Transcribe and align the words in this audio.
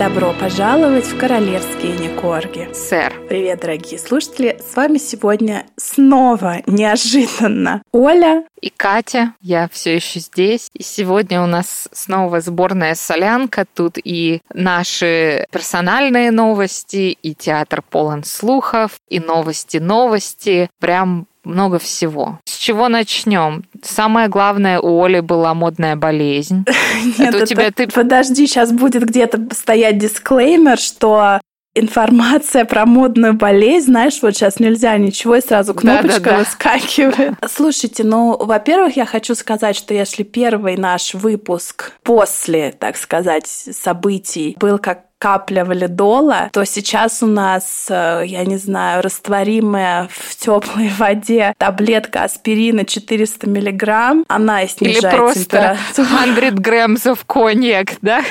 Добро 0.00 0.32
пожаловать 0.32 1.04
в 1.04 1.18
королевские 1.18 1.92
Некорги. 1.98 2.70
Сэр. 2.72 3.12
Привет, 3.28 3.60
дорогие 3.60 3.98
слушатели. 3.98 4.58
С 4.66 4.74
вами 4.74 4.96
сегодня 4.96 5.66
снова 5.76 6.62
неожиданно 6.64 7.82
Оля 7.92 8.44
и 8.62 8.70
Катя. 8.70 9.34
Я 9.42 9.68
все 9.70 9.96
еще 9.96 10.20
здесь. 10.20 10.70
И 10.72 10.82
сегодня 10.82 11.42
у 11.42 11.46
нас 11.46 11.86
снова 11.92 12.40
сборная 12.40 12.94
солянка. 12.94 13.66
Тут 13.74 13.98
и 14.02 14.40
наши 14.54 15.46
персональные 15.52 16.30
новости, 16.30 17.18
и 17.22 17.34
театр 17.34 17.82
полон 17.82 18.24
слухов, 18.24 18.92
и 19.10 19.20
новости-новости. 19.20 20.70
Прям 20.80 21.26
много 21.44 21.78
всего. 21.78 22.38
С 22.44 22.56
чего 22.56 22.88
начнем? 22.88 23.64
Самое 23.82 24.28
главное, 24.28 24.80
у 24.80 25.02
Оли 25.02 25.20
была 25.20 25.54
модная 25.54 25.96
болезнь. 25.96 26.64
Нет, 27.18 27.34
это 27.34 27.44
у 27.44 27.46
тебя 27.46 27.70
ты... 27.70 27.88
Подожди, 27.88 28.46
сейчас 28.46 28.72
будет 28.72 29.06
где-то 29.06 29.54
стоять 29.54 29.98
дисклеймер, 29.98 30.78
что 30.78 31.40
информация 31.74 32.64
про 32.64 32.84
модную 32.84 33.34
болезнь, 33.34 33.86
знаешь, 33.86 34.18
вот 34.22 34.34
сейчас 34.34 34.58
нельзя 34.58 34.96
ничего, 34.96 35.36
и 35.36 35.40
сразу 35.40 35.74
кнопочка 35.74 36.20
да, 36.20 36.24
да, 36.24 36.30
да. 36.30 36.38
выскакивает. 36.38 37.34
Слушайте, 37.48 38.04
ну, 38.04 38.36
во-первых, 38.36 38.96
я 38.96 39.06
хочу 39.06 39.34
сказать, 39.34 39.76
что 39.76 39.94
если 39.94 40.22
первый 40.22 40.76
наш 40.76 41.14
выпуск 41.14 41.92
после, 42.02 42.72
так 42.72 42.96
сказать, 42.96 43.46
событий 43.46 44.56
был 44.58 44.78
как 44.78 45.09
капля 45.20 45.64
валидола, 45.64 46.48
то 46.52 46.64
сейчас 46.64 47.22
у 47.22 47.26
нас, 47.26 47.86
э, 47.90 48.22
я 48.26 48.44
не 48.44 48.56
знаю, 48.56 49.02
растворимая 49.02 50.08
в 50.10 50.34
теплой 50.34 50.88
воде 50.98 51.54
таблетка 51.58 52.24
аспирина 52.24 52.84
400 52.84 53.48
миллиграмм, 53.48 54.24
она 54.28 54.62
и 54.62 54.68
снижает 54.68 55.04
Или 55.04 55.16
просто 55.16 55.76
100 55.92 56.04
граммов 56.52 57.24
коньяк, 57.26 57.92
да? 58.00 58.22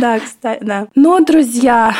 Да, 0.00 0.18
кстати, 0.18 0.64
да. 0.64 0.88
Но, 0.94 1.20
друзья, 1.20 1.94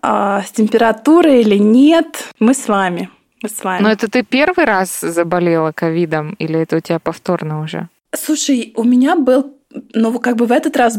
а, 0.00 0.42
с 0.42 0.52
температурой 0.52 1.40
или 1.40 1.56
нет, 1.56 2.28
мы 2.38 2.54
с 2.54 2.68
вами. 2.68 3.10
Мы 3.42 3.48
с 3.48 3.64
вами. 3.64 3.82
Но 3.82 3.90
это 3.90 4.08
ты 4.08 4.22
первый 4.22 4.64
раз 4.64 5.00
заболела 5.00 5.72
ковидом 5.72 6.34
или 6.34 6.60
это 6.60 6.76
у 6.76 6.80
тебя 6.80 7.00
повторно 7.00 7.60
уже? 7.62 7.88
Слушай, 8.14 8.72
у 8.76 8.84
меня 8.84 9.16
был, 9.16 9.56
ну, 9.94 10.16
как 10.20 10.36
бы 10.36 10.46
в 10.46 10.52
этот 10.52 10.76
раз 10.76 10.96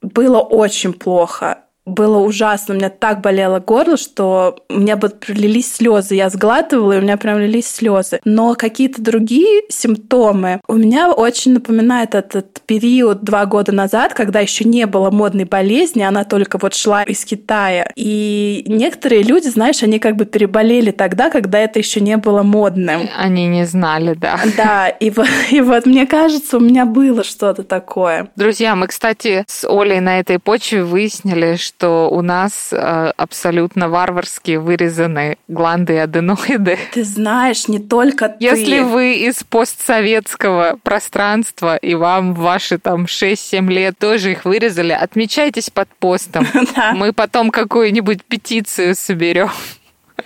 было 0.00 0.38
очень 0.40 0.92
плохо 0.92 1.63
было 1.86 2.18
ужасно. 2.18 2.74
У 2.74 2.78
меня 2.78 2.90
так 2.90 3.20
болело 3.20 3.60
горло, 3.60 3.96
что 3.96 4.56
у 4.68 4.78
меня 4.78 4.96
бы 4.96 5.08
пролились 5.08 5.72
слезы. 5.72 6.14
Я 6.14 6.30
сглатывала, 6.30 6.92
и 6.92 6.98
у 6.98 7.02
меня 7.02 7.16
прям 7.16 7.38
лились 7.38 7.68
слезы. 7.68 8.20
Но 8.24 8.54
какие-то 8.54 9.02
другие 9.02 9.62
симптомы 9.68 10.60
у 10.68 10.74
меня 10.74 11.12
очень 11.12 11.54
напоминает 11.54 12.14
этот 12.14 12.60
период 12.66 13.22
два 13.22 13.46
года 13.46 13.72
назад, 13.72 14.14
когда 14.14 14.40
еще 14.40 14.64
не 14.64 14.86
было 14.86 15.10
модной 15.10 15.44
болезни, 15.44 16.02
она 16.02 16.24
только 16.24 16.58
вот 16.58 16.74
шла 16.74 17.02
из 17.02 17.24
Китая. 17.24 17.90
И 17.96 18.64
некоторые 18.66 19.22
люди, 19.22 19.48
знаешь, 19.48 19.82
они 19.82 19.98
как 19.98 20.16
бы 20.16 20.24
переболели 20.24 20.90
тогда, 20.90 21.30
когда 21.30 21.58
это 21.58 21.78
еще 21.78 22.00
не 22.00 22.16
было 22.16 22.42
модным. 22.42 23.08
Они 23.16 23.46
не 23.46 23.66
знали, 23.66 24.14
да. 24.14 24.40
Да, 24.56 24.88
и 24.88 25.12
и 25.50 25.60
вот 25.60 25.86
мне 25.86 26.06
кажется, 26.06 26.56
у 26.56 26.60
меня 26.60 26.86
было 26.86 27.24
что-то 27.24 27.62
такое. 27.62 28.28
Друзья, 28.36 28.74
мы, 28.74 28.86
кстати, 28.86 29.44
с 29.46 29.68
Олей 29.68 30.00
на 30.00 30.20
этой 30.20 30.38
почве 30.38 30.82
выяснили, 30.82 31.56
что 31.56 31.73
что 31.76 32.08
у 32.08 32.22
нас 32.22 32.68
э, 32.72 33.12
абсолютно 33.16 33.88
варварски 33.88 34.56
вырезаны 34.56 35.38
гланды 35.48 35.94
и 35.94 35.96
аденоиды. 35.96 36.78
Ты 36.92 37.04
знаешь, 37.04 37.66
не 37.68 37.80
только 37.80 38.28
ты. 38.28 38.36
Если 38.44 38.80
вы 38.80 39.16
из 39.16 39.42
постсоветского 39.42 40.78
пространства 40.82 41.76
и 41.76 41.94
вам 41.94 42.34
ваши 42.34 42.78
там 42.78 43.06
6-7 43.06 43.68
лет 43.68 43.98
тоже 43.98 44.32
их 44.32 44.44
вырезали, 44.44 44.92
отмечайтесь 44.92 45.70
под 45.70 45.88
постом. 45.98 46.46
Мы 46.94 47.12
потом 47.12 47.50
какую-нибудь 47.50 48.24
петицию 48.24 48.94
соберем. 48.94 49.50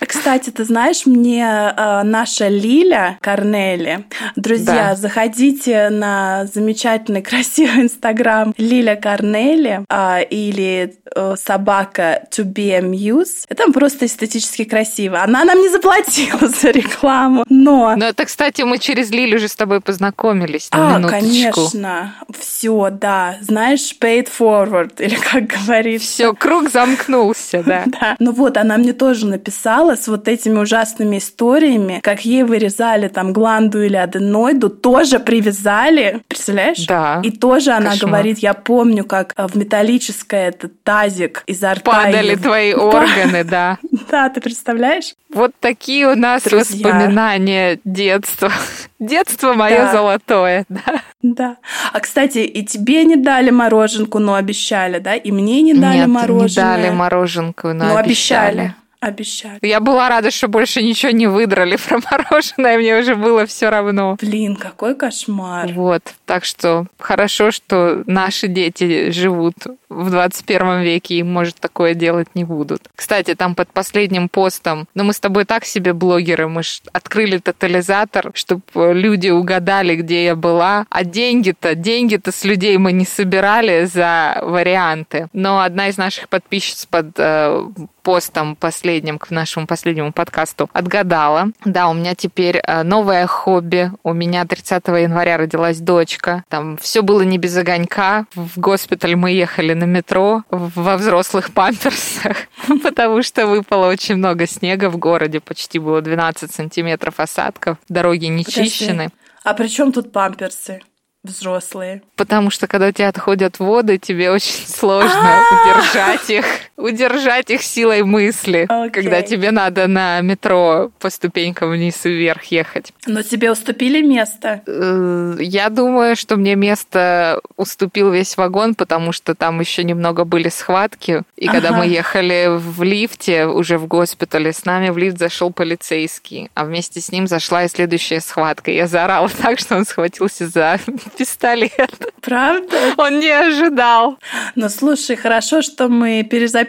Кстати, 0.07 0.49
ты 0.49 0.63
знаешь, 0.65 1.05
мне 1.05 1.43
э, 1.45 2.03
наша 2.03 2.47
Лиля 2.47 3.17
Корнели, 3.21 4.05
друзья, 4.35 4.89
да. 4.89 4.95
заходите 4.95 5.89
на 5.89 6.45
замечательный, 6.53 7.21
красивый 7.29 7.83
инстаграм 7.83 8.53
Лиля 8.57 8.95
Корнели 8.95 9.85
э, 9.89 10.23
или 10.29 10.95
э, 11.15 11.35
собака 11.37 12.23
To 12.31 12.43
Be 12.43 12.79
Amused. 12.79 13.45
Это 13.49 13.71
просто 13.71 14.05
эстетически 14.05 14.63
красиво. 14.63 15.21
Она 15.23 15.43
нам 15.43 15.59
не 15.59 15.69
заплатила 15.69 16.47
за 16.61 16.69
рекламу, 16.69 17.45
но... 17.49 17.95
Но 17.97 18.05
это, 18.05 18.25
кстати, 18.25 18.61
мы 18.61 18.77
через 18.77 19.09
Лилю 19.09 19.37
уже 19.37 19.47
с 19.47 19.55
тобой 19.55 19.81
познакомились. 19.81 20.69
На 20.71 20.95
а, 20.95 20.99
минуточку. 20.99 21.19
конечно. 21.19 22.15
Все, 22.37 22.89
да. 22.91 23.37
Знаешь, 23.41 23.95
paid 23.99 24.29
forward, 24.29 24.93
или 25.03 25.15
как 25.15 25.47
говорится. 25.47 26.07
Все, 26.07 26.33
круг 26.33 26.69
замкнулся, 26.69 27.63
да. 27.63 27.83
Да. 27.87 28.15
Ну 28.19 28.31
вот, 28.31 28.57
она 28.57 28.77
мне 28.77 28.93
тоже 28.93 29.25
написала, 29.25 29.78
с 29.95 30.07
вот 30.07 30.27
этими 30.27 30.59
ужасными 30.59 31.17
историями, 31.17 31.99
как 32.03 32.25
ей 32.25 32.43
вырезали 32.43 33.07
там 33.07 33.33
гланду 33.33 33.81
или 33.83 33.95
аденоиду, 33.95 34.69
тоже 34.69 35.19
привязали, 35.19 36.21
представляешь? 36.27 36.85
Да. 36.85 37.21
И 37.23 37.31
тоже 37.31 37.71
она 37.71 37.91
Кошмар. 37.91 38.11
говорит, 38.11 38.39
я 38.39 38.53
помню, 38.53 39.05
как 39.05 39.33
в 39.37 39.55
металлическое 39.57 40.49
этот 40.49 40.83
тазик 40.83 41.43
изо 41.47 41.73
рта 41.73 41.81
Падали 41.91 42.35
твои 42.35 42.73
органы, 42.75 43.43
да. 43.43 43.77
Да, 44.09 44.29
ты 44.29 44.41
представляешь? 44.41 45.13
Вот 45.31 45.51
такие 45.59 46.07
у 46.07 46.15
нас 46.15 46.43
Друзья. 46.43 46.59
воспоминания 46.87 47.79
детства. 47.85 48.51
Детство 48.99 49.53
мое 49.53 49.77
да. 49.77 49.91
золотое, 49.91 50.65
да. 50.69 51.01
Да. 51.21 51.57
А, 51.93 51.99
кстати, 51.99 52.39
и 52.39 52.65
тебе 52.65 53.03
не 53.03 53.15
дали 53.15 53.49
мороженку, 53.49 54.19
но 54.19 54.35
обещали, 54.35 54.99
да? 54.99 55.15
И 55.15 55.31
мне 55.31 55.61
не 55.61 55.73
дали 55.73 55.99
Нет, 55.99 56.07
мороженое. 56.07 56.47
не 56.47 56.55
дали 56.55 56.89
мороженку, 56.89 57.67
но, 57.69 57.85
но 57.85 57.97
обещали. 57.97 58.49
обещали. 58.49 58.75
Обещали. 59.01 59.59
Я 59.61 59.79
была 59.79 60.09
рада, 60.09 60.29
что 60.29 60.49
больше 60.49 60.83
ничего 60.83 61.13
не 61.13 61.27
выдрали 61.27 61.77
про 61.77 61.99
мороженое, 62.11 62.77
мне 62.77 62.97
уже 62.99 63.15
было 63.15 63.45
все 63.45 63.69
равно. 63.69 64.17
Блин, 64.19 64.57
какой 64.57 64.93
кошмар. 64.93 65.71
Вот, 65.71 66.03
так 66.25 66.43
что 66.43 66.85
хорошо, 66.97 67.51
что 67.51 68.03
наши 68.05 68.49
дети 68.49 69.11
живут 69.11 69.55
в 69.87 70.11
21 70.11 70.81
веке 70.81 71.15
и, 71.15 71.23
может, 71.23 71.55
такое 71.55 71.93
делать 71.93 72.27
не 72.35 72.43
будут. 72.43 72.89
Кстати, 72.93 73.35
там 73.35 73.55
под 73.55 73.71
последним 73.71 74.27
постом, 74.27 74.85
ну 74.93 75.05
мы 75.05 75.13
с 75.13 75.19
тобой 75.19 75.45
так 75.45 75.63
себе 75.63 75.93
блогеры, 75.93 76.49
мы 76.49 76.63
ж 76.63 76.81
открыли 76.91 77.37
тотализатор, 77.37 78.31
чтобы 78.33 78.61
люди 78.75 79.29
угадали, 79.29 79.95
где 79.95 80.25
я 80.25 80.35
была, 80.35 80.85
а 80.89 81.05
деньги-то, 81.05 81.73
деньги-то 81.73 82.33
с 82.33 82.43
людей 82.43 82.77
мы 82.77 82.91
не 82.91 83.05
собирали 83.05 83.85
за 83.85 84.39
варианты. 84.43 85.27
Но 85.31 85.61
одна 85.61 85.87
из 85.87 85.97
наших 85.97 86.27
подписчиц 86.27 86.85
под 86.85 87.13
э, 87.17 87.65
постом 87.99 88.55
последним, 88.55 89.19
к 89.19 89.29
нашему 89.31 89.67
последнему 89.67 90.11
подкасту, 90.11 90.69
отгадала. 90.73 91.51
Да, 91.65 91.89
у 91.89 91.93
меня 91.93 92.15
теперь 92.15 92.57
э, 92.57 92.83
новое 92.83 93.27
хобби. 93.27 93.91
У 94.03 94.13
меня 94.13 94.45
30 94.45 94.87
января 94.87 95.37
родилась 95.37 95.79
дочка. 95.79 96.43
Там 96.49 96.77
все 96.77 97.01
было 97.01 97.21
не 97.21 97.37
без 97.37 97.55
огонька. 97.57 98.25
В 98.33 98.59
госпиталь 98.59 99.15
мы 99.15 99.31
ехали 99.31 99.73
на 99.73 99.85
метро 99.85 100.43
во 100.49 100.97
взрослых 100.97 101.51
памперсах, 101.53 102.37
потому 102.83 103.23
что 103.23 103.47
выпало 103.47 103.87
очень 103.87 104.15
много 104.15 104.47
снега 104.47 104.89
в 104.89 104.97
городе. 104.97 105.39
Почти 105.39 105.79
было 105.79 106.01
12 106.01 106.53
сантиметров 106.53 107.19
осадков. 107.19 107.77
Дороги 107.87 108.25
не 108.25 108.45
чищены. 108.45 109.09
А 109.43 109.53
при 109.53 109.67
чем 109.67 109.91
тут 109.91 110.11
памперсы? 110.11 110.81
взрослые. 111.23 112.01
Потому 112.15 112.49
что 112.49 112.67
когда 112.67 112.87
у 112.87 112.91
тебя 112.91 113.09
отходят 113.09 113.59
воды, 113.59 113.97
тебе 113.97 114.31
очень 114.31 114.65
сложно 114.67 115.41
удержать 115.51 116.29
их, 116.29 116.45
удержать 116.79 117.49
их 117.49 117.61
силой 117.61 118.03
мысли, 118.03 118.65
okay. 118.69 118.89
когда 118.89 119.21
тебе 119.21 119.51
надо 119.51 119.87
на 119.87 120.21
метро 120.21 120.91
по 120.99 121.09
ступенькам 121.09 121.71
вниз 121.71 122.05
и 122.05 122.09
вверх 122.09 122.45
ехать. 122.45 122.93
Но 123.05 123.21
тебе 123.21 123.51
уступили 123.51 124.01
место? 124.01 124.61
Э, 124.65 125.35
я 125.39 125.69
думаю, 125.69 126.15
что 126.15 126.37
мне 126.37 126.55
место 126.55 127.41
уступил 127.57 128.11
весь 128.11 128.37
вагон, 128.37 128.75
потому 128.75 129.11
что 129.11 129.35
там 129.35 129.59
еще 129.59 129.83
немного 129.83 130.23
были 130.23 130.49
схватки. 130.49 131.23
И 131.35 131.47
ага. 131.47 131.59
когда 131.59 131.77
мы 131.77 131.87
ехали 131.87 132.47
в 132.49 132.81
лифте 132.83 133.45
уже 133.45 133.77
в 133.77 133.87
госпитале, 133.87 134.53
с 134.53 134.65
нами 134.65 134.89
в 134.89 134.97
лифт 134.97 135.17
зашел 135.19 135.51
полицейский, 135.51 136.49
а 136.53 136.63
вместе 136.65 137.01
с 137.01 137.11
ним 137.11 137.27
зашла 137.27 137.65
и 137.65 137.67
следующая 137.67 138.21
схватка. 138.21 138.71
Я 138.71 138.87
заорала 138.87 139.29
так, 139.41 139.59
что 139.59 139.75
он 139.75 139.85
схватился 139.85 140.47
за 140.47 140.79
пистолет. 141.17 142.13
Правда? 142.21 142.93
Он 142.97 143.19
не 143.19 143.29
ожидал. 143.29 144.17
Ну, 144.55 144.69
слушай, 144.69 145.15
хорошо, 145.15 145.61
что 145.61 145.89
мы 145.89 146.23
перезаписываем 146.23 146.68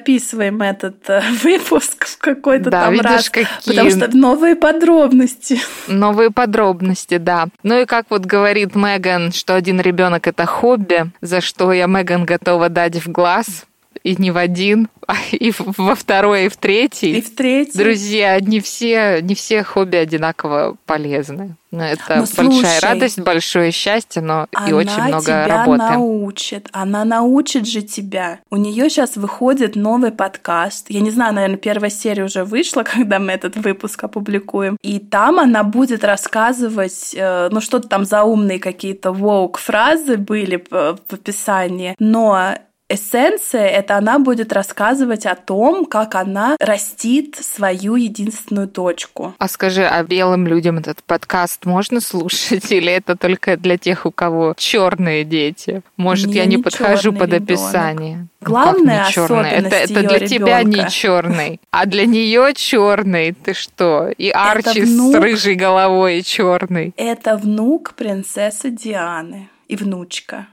этот 0.62 1.08
э, 1.08 1.22
выпуск 1.42 2.06
в 2.06 2.18
какой-то 2.18 2.70
да, 2.70 2.84
там 2.84 2.92
видишь, 2.92 3.10
раз. 3.10 3.30
Какие... 3.30 3.46
Потому 3.66 3.90
что 3.90 4.16
новые 4.16 4.56
подробности. 4.56 5.60
Новые 5.88 6.30
подробности, 6.30 7.18
да. 7.18 7.48
Ну 7.62 7.80
и 7.80 7.86
как 7.86 8.06
вот 8.10 8.24
говорит 8.26 8.74
Меган, 8.74 9.32
что 9.32 9.54
один 9.54 9.80
ребенок 9.80 10.26
это 10.26 10.46
хобби, 10.46 11.10
за 11.20 11.40
что 11.40 11.72
я 11.72 11.86
Меган 11.86 12.24
готова 12.24 12.68
дать 12.68 12.96
в 13.04 13.10
глаз 13.10 13.66
и 14.02 14.16
не 14.16 14.30
в 14.30 14.36
один, 14.36 14.88
а 15.06 15.16
и 15.32 15.52
во 15.58 15.94
второй, 15.94 16.46
и 16.46 16.48
в 16.48 16.56
третий. 16.56 17.18
И 17.18 17.20
в 17.20 17.34
третий. 17.34 17.78
Друзья, 17.78 18.38
не 18.40 18.60
все, 18.60 19.20
не 19.22 19.34
все 19.34 19.62
хобби 19.62 19.96
одинаково 19.96 20.76
полезны. 20.86 21.56
Ну, 21.72 21.84
это 21.84 22.16
но, 22.16 22.22
большая 22.22 22.50
слушай, 22.50 22.80
радость, 22.82 23.20
большое 23.20 23.70
счастье, 23.70 24.20
но 24.20 24.48
и 24.66 24.72
очень 24.72 25.02
много 25.04 25.22
тебя 25.22 25.46
работы. 25.46 25.82
Она 25.82 25.90
научит, 25.92 26.68
она 26.72 27.04
научит 27.04 27.66
же 27.66 27.82
тебя. 27.82 28.40
У 28.50 28.56
нее 28.56 28.90
сейчас 28.90 29.16
выходит 29.16 29.76
новый 29.76 30.10
подкаст. 30.10 30.86
Я 30.88 31.00
не 31.00 31.12
знаю, 31.12 31.32
наверное, 31.32 31.58
первая 31.58 31.90
серия 31.90 32.24
уже 32.24 32.42
вышла, 32.42 32.82
когда 32.94 33.20
мы 33.20 33.32
этот 33.32 33.56
выпуск 33.56 34.02
опубликуем. 34.02 34.78
И 34.82 34.98
там 34.98 35.38
она 35.38 35.62
будет 35.62 36.02
рассказывать, 36.02 37.14
э, 37.14 37.48
ну 37.52 37.60
что-то 37.60 37.88
там 37.88 38.04
заумные 38.04 38.58
какие-то 38.58 39.12
воук 39.12 39.58
фразы 39.58 40.16
были 40.16 40.64
в 40.70 40.98
описании, 41.08 41.94
но 42.00 42.54
эссенция— 42.90 43.66
это 43.68 43.96
она 43.96 44.18
будет 44.18 44.52
рассказывать 44.52 45.26
о 45.26 45.34
том, 45.34 45.84
как 45.84 46.14
она 46.14 46.56
растит 46.58 47.36
свою 47.36 47.94
единственную 47.96 48.68
точку. 48.68 49.34
А 49.38 49.48
скажи, 49.48 49.84
а 49.84 50.02
белым 50.02 50.46
людям 50.46 50.78
этот 50.78 51.02
подкаст 51.04 51.64
можно 51.64 52.00
слушать 52.00 52.70
или 52.72 52.92
это 52.92 53.16
только 53.16 53.56
для 53.56 53.78
тех, 53.78 54.06
у 54.06 54.10
кого 54.10 54.54
черные 54.56 55.24
дети? 55.24 55.82
Может, 55.96 56.28
не, 56.28 56.34
я 56.34 56.44
не, 56.46 56.56
не 56.56 56.62
подхожу 56.62 57.12
под 57.12 57.32
ребенок. 57.32 57.50
описание? 57.50 58.26
Главное 58.40 59.06
ну. 59.14 59.36
Это, 59.36 59.76
это 59.76 60.00
для 60.00 60.18
ребенка. 60.18 60.26
тебя 60.26 60.62
не 60.62 60.88
черный, 60.88 61.60
а 61.70 61.86
для 61.86 62.06
нее 62.06 62.54
черный. 62.54 63.32
Ты 63.32 63.54
что? 63.54 64.08
И 64.16 64.30
Арчи 64.30 64.82
внук, 64.82 65.14
с 65.14 65.18
рыжей 65.18 65.54
головой 65.54 66.22
черный. 66.22 66.94
Это 66.96 67.36
внук 67.36 67.94
принцессы 67.94 68.70
Дианы 68.70 69.50
и 69.68 69.76
внучка. 69.76 70.46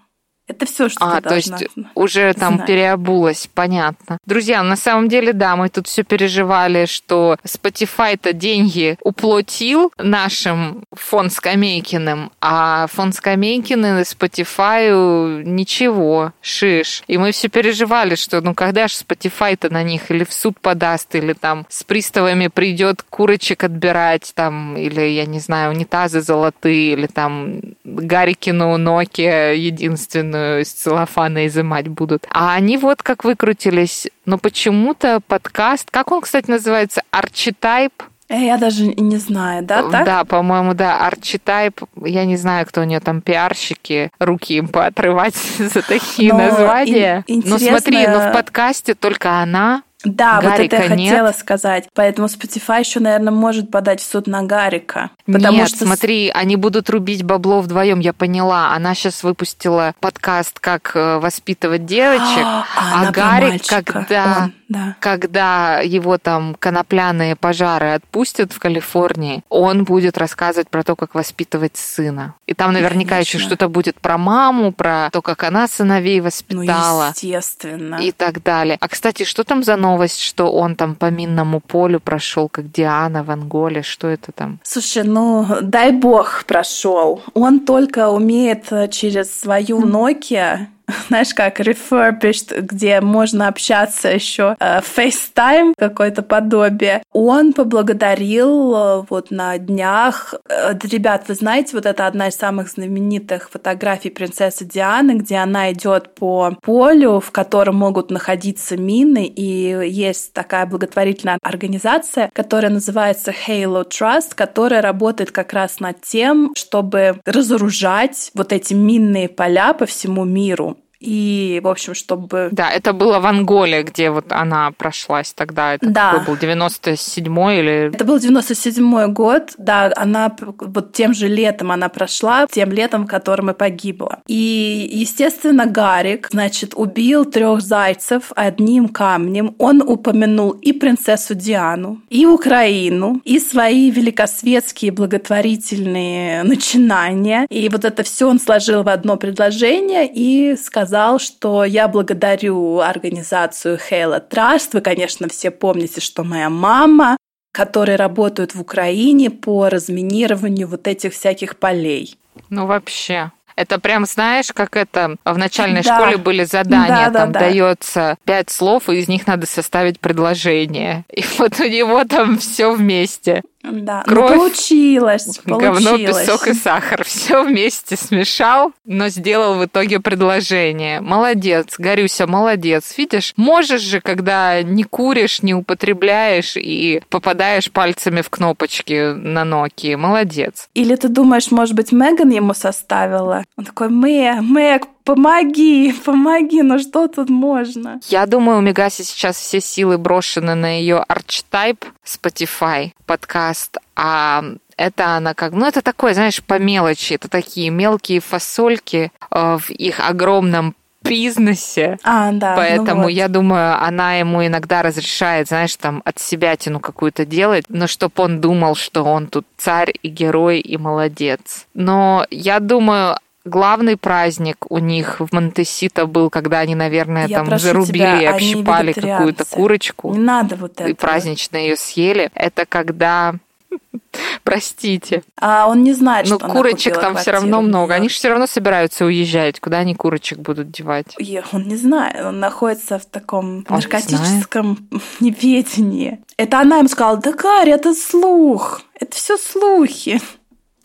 Это 0.47 0.65
все, 0.65 0.88
что 0.88 1.05
а, 1.05 1.21
ты 1.21 1.29
то 1.29 1.35
есть 1.35 1.65
уже 1.94 2.33
там 2.33 2.55
знать. 2.55 2.67
переобулась, 2.67 3.49
понятно. 3.53 4.17
Друзья, 4.25 4.63
на 4.63 4.77
самом 4.77 5.09
деле, 5.09 5.33
да, 5.33 5.57
мы 5.57 5.67
тут 5.67 5.88
все 5.88 6.03
переживали, 6.03 6.85
что 6.85 7.38
Spotify-то 7.44 8.31
деньги 8.31 8.97
уплатил 9.03 9.91
нашим 9.97 10.85
фон 10.94 11.29
Скамейкиным, 11.29 12.31
а 12.39 12.88
фон 12.88 13.11
Скамейкин 13.11 13.85
и 13.85 14.01
Spotify 14.03 15.44
ничего, 15.44 16.31
шиш. 16.39 17.03
И 17.07 17.17
мы 17.17 17.33
все 17.33 17.49
переживали, 17.49 18.15
что 18.15 18.39
ну 18.39 18.55
когда 18.55 18.88
же 18.88 18.95
Spotify-то 18.95 19.69
на 19.69 19.83
них 19.83 20.11
или 20.11 20.23
в 20.23 20.31
суд 20.31 20.59
подаст, 20.61 21.13
или 21.15 21.33
там 21.33 21.65
с 21.67 21.83
приставами 21.83 22.47
придет 22.47 23.03
курочек 23.09 23.65
отбирать, 23.65 24.31
там, 24.33 24.77
или, 24.77 25.01
я 25.01 25.25
не 25.25 25.39
знаю, 25.39 25.71
унитазы 25.71 26.21
золотые, 26.21 26.94
или 26.94 27.07
там 27.07 27.59
Гарикину 27.83 28.77
Nokia 28.77 29.55
единственную 29.55 30.36
картонную 30.37 30.61
из 30.61 30.71
целлофана 30.71 31.47
изымать 31.47 31.87
будут. 31.87 32.25
А 32.31 32.53
они 32.53 32.77
вот 32.77 33.03
как 33.03 33.23
выкрутились. 33.23 34.07
Но 34.25 34.37
почему-то 34.37 35.19
подкаст, 35.27 35.89
как 35.91 36.11
он, 36.11 36.21
кстати, 36.21 36.49
называется, 36.49 37.01
Арчитайп, 37.11 37.93
э, 38.29 38.45
я 38.45 38.57
даже 38.57 38.85
не 38.85 39.17
знаю, 39.17 39.63
да, 39.63 39.83
так? 39.89 40.05
Да, 40.05 40.23
по-моему, 40.25 40.73
да, 40.73 41.05
Арчитайп. 41.07 41.81
Я 42.03 42.25
не 42.25 42.37
знаю, 42.37 42.65
кто 42.65 42.81
у 42.81 42.83
нее 42.83 42.99
там 42.99 43.21
пиарщики, 43.21 44.11
руки 44.19 44.55
им 44.57 44.67
поотрывать 44.67 45.35
за 45.57 45.81
такие 45.81 46.33
но 46.33 46.39
названия. 46.39 47.23
Ин- 47.27 47.43
Но 47.45 47.57
смотри, 47.57 48.05
но 48.07 48.29
в 48.29 48.33
подкасте 48.33 48.93
только 48.95 49.39
она 49.39 49.83
да, 50.15 50.42
Гарика 50.42 50.75
вот 50.75 50.83
это 50.83 50.94
я 50.94 50.95
нет. 50.95 51.09
хотела 51.09 51.31
сказать. 51.31 51.88
Поэтому 51.94 52.27
Spotify 52.27 52.80
еще, 52.80 53.00
наверное, 53.00 53.33
может 53.33 53.71
подать 53.71 54.01
в 54.01 54.09
суд 54.09 54.27
на 54.27 54.44
Гарика. 54.44 55.12
Потому 55.25 55.57
нет, 55.57 55.69
что... 55.69 55.86
смотри, 55.86 56.31
они 56.33 56.56
будут 56.56 56.89
рубить 56.89 57.24
бабло 57.24 57.62
вдвоем, 57.62 58.00
я 58.00 58.13
поняла. 58.13 58.74
Она 58.74 58.95
сейчас 58.95 59.24
выпустила 59.24 59.94
подкаст 60.00 60.59
«Как 60.59 60.92
э, 60.95 61.19
воспитывать 61.19 61.86
девочек», 61.86 62.44
а, 62.44 62.65
а 62.95 63.12
Гарик, 63.12 63.65
когда... 63.65 64.44
Он 64.44 64.54
да. 64.69 64.95
когда 65.00 65.80
его 65.80 66.18
там 66.18 66.56
конопляные 66.56 67.36
пожары 67.36 67.94
отпустят 67.94 68.51
в 68.51 68.59
Калифорнии, 68.59 69.44
он 69.50 69.83
будет 69.83 70.18
рассказывать 70.18 70.69
про 70.69 70.83
то, 70.83 70.95
как 70.95 71.15
воспитывать 71.15 71.77
сына. 71.77 72.36
И 72.45 72.54
там 72.54 72.74
наверняка 72.74 73.15
Конечно. 73.15 73.38
еще 73.38 73.45
что-то 73.45 73.69
будет 73.69 74.00
про 74.00 74.18
маму, 74.18 74.71
про 74.71 75.09
то, 75.12 75.21
как 75.21 75.44
она 75.44 75.68
сыновей 75.68 76.19
воспитала. 76.21 77.04
Ну, 77.04 77.09
естественно. 77.09 77.95
И 77.95 78.12
так 78.12 78.44
далее. 78.44 78.77
А, 78.80 78.88
кстати, 78.88 79.24
что 79.24 79.44
там 79.44 79.63
за 79.63 79.75
новость, 79.75 79.96
что 80.05 80.51
он 80.51 80.75
там 80.75 80.95
по 80.95 81.09
минному 81.11 81.59
полю 81.59 81.99
прошел, 81.99 82.49
как 82.49 82.71
Диана 82.71 83.23
в 83.23 83.31
Анголе? 83.31 83.81
Что 83.81 84.07
это 84.07 84.31
там? 84.31 84.59
Слушай, 84.63 85.03
ну, 85.03 85.45
дай 85.61 85.91
бог 85.91 86.44
прошел. 86.45 87.21
Он 87.33 87.59
только 87.61 88.09
умеет 88.09 88.71
через 88.91 89.39
свою 89.39 89.81
Nokia 89.81 90.67
знаешь, 91.09 91.33
как 91.33 91.59
refurbished, 91.59 92.61
где 92.61 93.01
можно 93.01 93.47
общаться 93.47 94.09
еще 94.09 94.55
э, 94.59 94.79
FaceTime, 94.79 95.73
какое-то 95.77 96.21
подобие. 96.21 97.03
Он 97.11 97.53
поблагодарил 97.53 98.75
э, 98.75 99.05
вот 99.09 99.31
на 99.31 99.57
днях. 99.57 100.33
Э, 100.49 100.73
ребят, 100.83 101.25
вы 101.27 101.33
знаете, 101.33 101.71
вот 101.73 101.85
это 101.85 102.07
одна 102.07 102.29
из 102.29 102.35
самых 102.35 102.69
знаменитых 102.69 103.49
фотографий 103.51 104.09
принцессы 104.09 104.65
Дианы, 104.65 105.17
где 105.17 105.37
она 105.37 105.71
идет 105.73 106.15
по 106.15 106.55
полю, 106.61 107.19
в 107.19 107.31
котором 107.31 107.75
могут 107.75 108.09
находиться 108.09 108.77
мины, 108.77 109.25
и 109.25 109.89
есть 109.89 110.33
такая 110.33 110.65
благотворительная 110.65 111.37
организация, 111.41 112.29
которая 112.33 112.71
называется 112.71 113.33
Halo 113.47 113.85
Trust, 113.87 114.35
которая 114.35 114.81
работает 114.81 115.31
как 115.31 115.53
раз 115.53 115.79
над 115.79 116.01
тем, 116.01 116.53
чтобы 116.55 117.19
разоружать 117.25 118.31
вот 118.33 118.53
эти 118.53 118.73
минные 118.73 119.27
поля 119.27 119.73
по 119.73 119.85
всему 119.85 120.23
миру. 120.23 120.76
И, 120.99 121.61
в 121.63 121.67
общем, 121.67 121.94
чтобы... 121.94 122.49
Да, 122.51 122.69
это 122.71 122.94
было 122.94 123.19
в 123.19 123.25
Анголе, 123.25 123.83
где 123.83 124.09
вот 124.09 124.31
она 124.31 124.71
прошлась 124.71 125.33
тогда. 125.33 125.75
Это 125.75 125.89
да. 125.89 126.11
какой 126.11 126.35
был, 126.35 126.35
97-й 126.35 127.59
или... 127.59 127.94
Это 127.94 128.03
был 128.03 128.17
97-й 128.17 129.07
год, 129.11 129.53
да, 129.57 129.91
она 129.95 130.35
вот 130.39 130.94
тем 130.94 131.13
же 131.13 131.27
летом 131.27 131.71
она 131.71 131.89
прошла, 131.89 132.47
тем 132.47 132.71
летом, 132.71 133.05
в 133.05 133.07
котором 133.07 133.51
и 133.51 133.53
погибла. 133.53 134.19
И, 134.27 134.89
естественно, 134.91 135.65
Гарик, 135.65 136.29
значит, 136.31 136.73
убил 136.75 137.25
трех 137.25 137.61
зайцев 137.61 138.31
одним 138.35 138.89
камнем. 138.89 139.55
Он 139.59 139.81
упомянул 139.81 140.51
и 140.51 140.73
принцессу 140.73 141.35
Диану, 141.35 142.01
и 142.09 142.25
Украину, 142.25 143.21
и 143.23 143.39
свои 143.39 143.91
великосветские 143.91 144.91
благотворительные 144.91 146.44
начинания. 146.44 147.45
И 147.49 147.69
вот 147.69 147.85
это 147.85 148.03
все 148.03 148.27
он 148.27 148.39
сложил 148.39 148.83
в 148.83 148.89
одно 148.89 149.17
предложение 149.17 150.11
и 150.11 150.55
сказал, 150.55 150.86
сказал, 150.87 151.19
что 151.19 151.65
я 151.65 151.89
благодарю 151.89 152.79
организацию 152.79 153.77
Halo 153.77 154.23
Trust. 154.25 154.69
Вы, 154.71 154.81
конечно, 154.81 155.27
все 155.27 155.51
помните, 155.51 155.99
что 155.99 156.23
моя 156.23 156.49
мама, 156.49 157.17
которые 157.51 157.97
работают 157.97 158.56
в 158.56 158.61
Украине 158.61 159.29
по 159.29 159.67
разминированию 159.67 160.65
вот 160.65 160.87
этих 160.87 161.11
всяких 161.11 161.57
полей. 161.57 162.17
Ну, 162.49 162.67
вообще. 162.67 163.31
Это 163.57 163.79
прям, 163.79 164.06
знаешь, 164.06 164.53
как 164.53 164.77
это 164.77 165.17
в 165.25 165.37
начальной 165.37 165.83
да. 165.83 165.95
школе 165.95 166.17
были 166.17 166.45
задания, 166.45 167.09
да, 167.09 167.19
там 167.19 167.31
да, 167.33 167.39
дается 167.41 168.15
пять 168.23 168.49
слов, 168.49 168.87
и 168.87 168.94
из 168.94 169.09
них 169.09 169.27
надо 169.27 169.45
составить 169.45 169.99
предложение. 169.99 171.03
И 171.11 171.21
вот 171.37 171.59
у 171.59 171.65
него 171.65 172.06
там 172.06 172.37
все 172.37 172.71
вместе. 172.71 173.41
Да, 173.71 174.04
ну, 174.06 174.14
Кровь, 174.14 174.31
ну, 174.31 174.38
получилось, 174.38 175.40
получилось. 175.44 175.83
Говно, 175.83 175.97
песок 175.97 176.47
и 176.47 176.54
сахар. 176.54 177.04
Все 177.06 177.44
вместе 177.44 177.95
смешал, 177.95 178.74
но 178.86 179.09
сделал 179.09 179.56
в 179.56 179.66
итоге 179.66 180.00
предложение. 180.00 181.02
Молодец, 181.02 181.76
Горюся, 181.78 182.28
молодец. 182.28 182.97
Видишь, 182.97 183.33
можешь 183.36 183.81
же, 183.81 184.02
когда 184.02 184.62
не 184.62 184.83
куришь, 184.83 185.42
не 185.42 185.54
употребляешь 185.54 186.56
и 186.56 187.02
попадаешь 187.09 187.71
пальцами 187.71 188.21
в 188.21 188.30
кнопочки 188.30 189.14
на 189.14 189.44
Nokia. 189.44 189.97
Молодец. 189.97 190.69
Или 190.74 190.95
ты 190.95 191.07
думаешь, 191.07 191.52
может 191.52 191.76
быть, 191.76 191.92
Меган 191.92 192.30
ему 192.30 192.54
составила? 192.54 193.44
Он 193.57 193.66
такой, 193.66 193.90
Мэг, 193.90 194.42
Мэг, 194.42 194.83
помоги, 195.07 195.94
помоги, 196.06 196.61
ну 196.61 196.80
что 196.80 197.07
тут 197.07 197.30
можно? 197.30 197.99
Я 198.09 198.26
думаю, 198.26 198.57
у 198.57 198.61
Мегаси 198.61 199.04
сейчас 199.04 199.37
все 199.37 199.61
силы 199.61 199.97
брошены 199.97 200.54
на 200.54 200.80
ее 200.80 200.97
арчтайп 200.97 201.85
Spotify 202.06 202.92
подкаст, 203.06 203.78
а 203.95 204.44
это 204.76 205.16
она 205.16 205.33
как, 205.33 205.54
ну 205.54 205.66
это 205.66 205.81
такое, 205.81 206.14
знаешь, 206.14 206.44
по 206.44 206.59
мелочи, 206.59 207.14
это 207.14 207.30
такие 207.30 207.69
мелкие 207.69 208.19
фасольки 208.19 209.14
э, 209.31 209.57
в 209.57 209.69
их 209.69 210.02
огромном 210.02 210.76
бизнесе. 211.04 211.97
А, 212.04 212.33
да. 212.33 212.52
Ну 212.52 212.57
Поэтому 212.57 212.95
ну 212.95 213.04
вот. 213.04 213.07
я 213.09 213.30
думаю, 213.30 213.81
она 213.81 214.16
ему 214.16 214.45
иногда 214.45 214.81
разрешает, 214.81 215.47
знаешь, 215.47 215.76
там 215.78 216.02
от 216.04 216.19
себя 216.19 216.56
тяну 216.57 216.81
какую-то 216.81 217.26
делать, 217.26 217.64
но 217.69 217.87
чтобы 217.87 218.14
он 218.18 218.42
думал, 218.42 218.76
что 218.76 219.04
он 219.04 219.28
тут 219.28 219.45
царь 219.56 219.94
и 220.02 220.09
герой 220.09 220.59
и 220.59 220.78
молодец. 220.78 221.66
Но 221.73 222.26
я 222.30 222.59
думаю, 222.59 223.18
главный 223.47 223.97
праздник 223.97 224.57
у 224.69 224.77
них 224.77 225.19
в 225.19 225.33
Монтесито 225.33 226.06
был, 226.06 226.30
когда 226.30 226.59
они, 226.59 226.75
наверное, 226.75 227.27
Я 227.27 227.44
там 227.44 227.57
зарубили 227.57 227.97
тебя, 227.97 228.21
и 228.21 228.25
общипали 228.25 228.94
какую-то 228.94 229.45
курочку. 229.45 230.13
Не 230.13 230.19
надо 230.19 230.56
вот 230.56 230.73
это. 230.80 230.89
И 230.89 230.94
празднично 230.94 231.57
ее 231.57 231.75
съели. 231.75 232.30
Это 232.35 232.66
когда 232.66 233.35
Простите. 234.44 235.23
А 235.39 235.68
он 235.68 235.83
не 235.83 235.94
знает, 235.94 236.30
Но 236.30 236.37
что 236.37 236.47
курочек 236.47 236.99
там 236.99 237.16
все 237.18 237.31
равно 237.31 237.61
много. 237.61 237.94
Они 237.94 238.09
же 238.09 238.16
все 238.16 238.30
равно 238.30 238.47
собираются 238.47 239.06
уезжать. 239.06 239.59
Куда 239.59 239.80
они 239.80 239.95
курочек 239.95 240.39
будут 240.39 240.71
девать? 240.71 241.16
И 241.18 241.42
он 241.51 241.63
не 241.63 241.75
знает. 241.75 242.23
Он 242.23 242.39
находится 242.39 242.99
в 242.99 243.06
таком 243.06 243.57
он 243.57 243.66
наркотическом 243.69 244.87
не 245.19 245.30
неведении. 245.31 246.19
Это 246.37 246.59
она 246.59 246.80
им 246.80 246.87
сказала, 246.87 247.18
да, 247.18 247.33
Кари, 247.33 247.71
это 247.71 247.94
слух. 247.94 248.81
Это 248.99 249.16
все 249.16 249.37
слухи. 249.37 250.19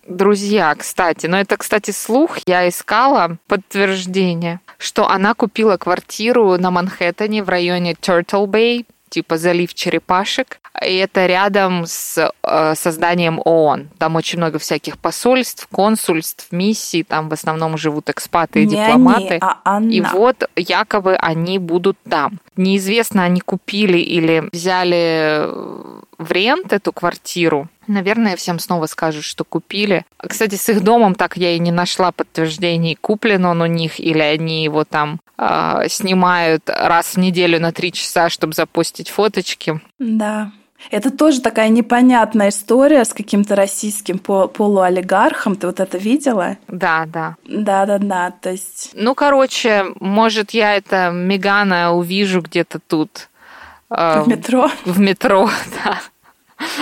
Друзья, 0.06 0.74
кстати, 0.74 1.26
но 1.26 1.38
это, 1.38 1.56
кстати, 1.56 1.92
слух, 1.92 2.38
я 2.46 2.68
искала 2.68 3.36
подтверждение, 3.46 4.60
что 4.78 5.08
она 5.08 5.34
купила 5.34 5.76
квартиру 5.76 6.58
на 6.58 6.70
Манхэттене 6.70 7.42
в 7.44 7.48
районе 7.48 7.92
Turtle 7.92 8.46
Bay, 8.46 8.84
типа 9.08 9.36
залив 9.36 9.74
черепашек, 9.74 10.58
и 10.84 10.96
это 10.96 11.26
рядом 11.26 11.84
с 11.86 12.32
э, 12.42 12.74
созданием 12.74 13.40
ООН. 13.44 13.90
Там 13.98 14.16
очень 14.16 14.38
много 14.38 14.58
всяких 14.58 14.98
посольств, 14.98 15.68
консульств, 15.70 16.48
миссий, 16.50 17.02
там 17.02 17.28
в 17.28 17.32
основном 17.34 17.76
живут 17.76 18.08
экспаты 18.08 18.62
и 18.62 18.66
Не 18.66 18.76
дипломаты. 18.76 19.34
Они, 19.34 19.40
а 19.40 19.60
она. 19.64 19.92
И 19.92 20.00
вот 20.00 20.48
якобы 20.56 21.14
они 21.14 21.58
будут 21.58 21.98
там. 22.08 22.40
Неизвестно, 22.56 23.24
они 23.24 23.40
купили 23.40 23.98
или 23.98 24.48
взяли 24.50 25.46
в 26.18 26.32
рент 26.32 26.72
эту 26.72 26.92
квартиру. 26.92 27.68
Наверное, 27.86 28.36
всем 28.36 28.58
снова 28.58 28.86
скажут, 28.86 29.24
что 29.24 29.44
купили. 29.44 30.04
Кстати, 30.18 30.54
с 30.54 30.68
их 30.68 30.82
домом 30.82 31.14
так 31.14 31.36
я 31.36 31.52
и 31.52 31.58
не 31.58 31.72
нашла 31.72 32.12
подтверждений, 32.12 32.96
куплен 33.00 33.44
он 33.44 33.60
у 33.60 33.66
них 33.66 33.98
или 33.98 34.20
они 34.20 34.64
его 34.64 34.84
там 34.84 35.20
э, 35.36 35.88
снимают 35.88 36.68
раз 36.68 37.14
в 37.14 37.18
неделю 37.18 37.60
на 37.60 37.72
три 37.72 37.92
часа, 37.92 38.28
чтобы 38.28 38.52
запустить 38.52 39.10
фоточки. 39.10 39.80
Да. 39.98 40.52
Это 40.90 41.10
тоже 41.10 41.40
такая 41.40 41.68
непонятная 41.68 42.48
история 42.48 43.04
с 43.04 43.14
каким-то 43.14 43.54
российским 43.54 44.18
полуолигархом. 44.18 45.54
Ты 45.54 45.68
вот 45.68 45.78
это 45.78 45.96
видела? 45.96 46.56
Да, 46.66 47.04
да. 47.06 47.36
Да, 47.46 47.86
да, 47.86 47.98
да. 47.98 48.30
То 48.32 48.50
есть. 48.50 48.90
Ну, 48.94 49.14
короче, 49.14 49.86
может, 50.00 50.50
я 50.50 50.74
это 50.74 51.10
Мегана 51.12 51.92
увижу 51.92 52.40
где-то 52.40 52.80
тут. 52.80 53.28
В 53.88 54.24
метро? 54.26 54.70
В 54.84 54.98
метро, 54.98 55.48
да 55.84 56.00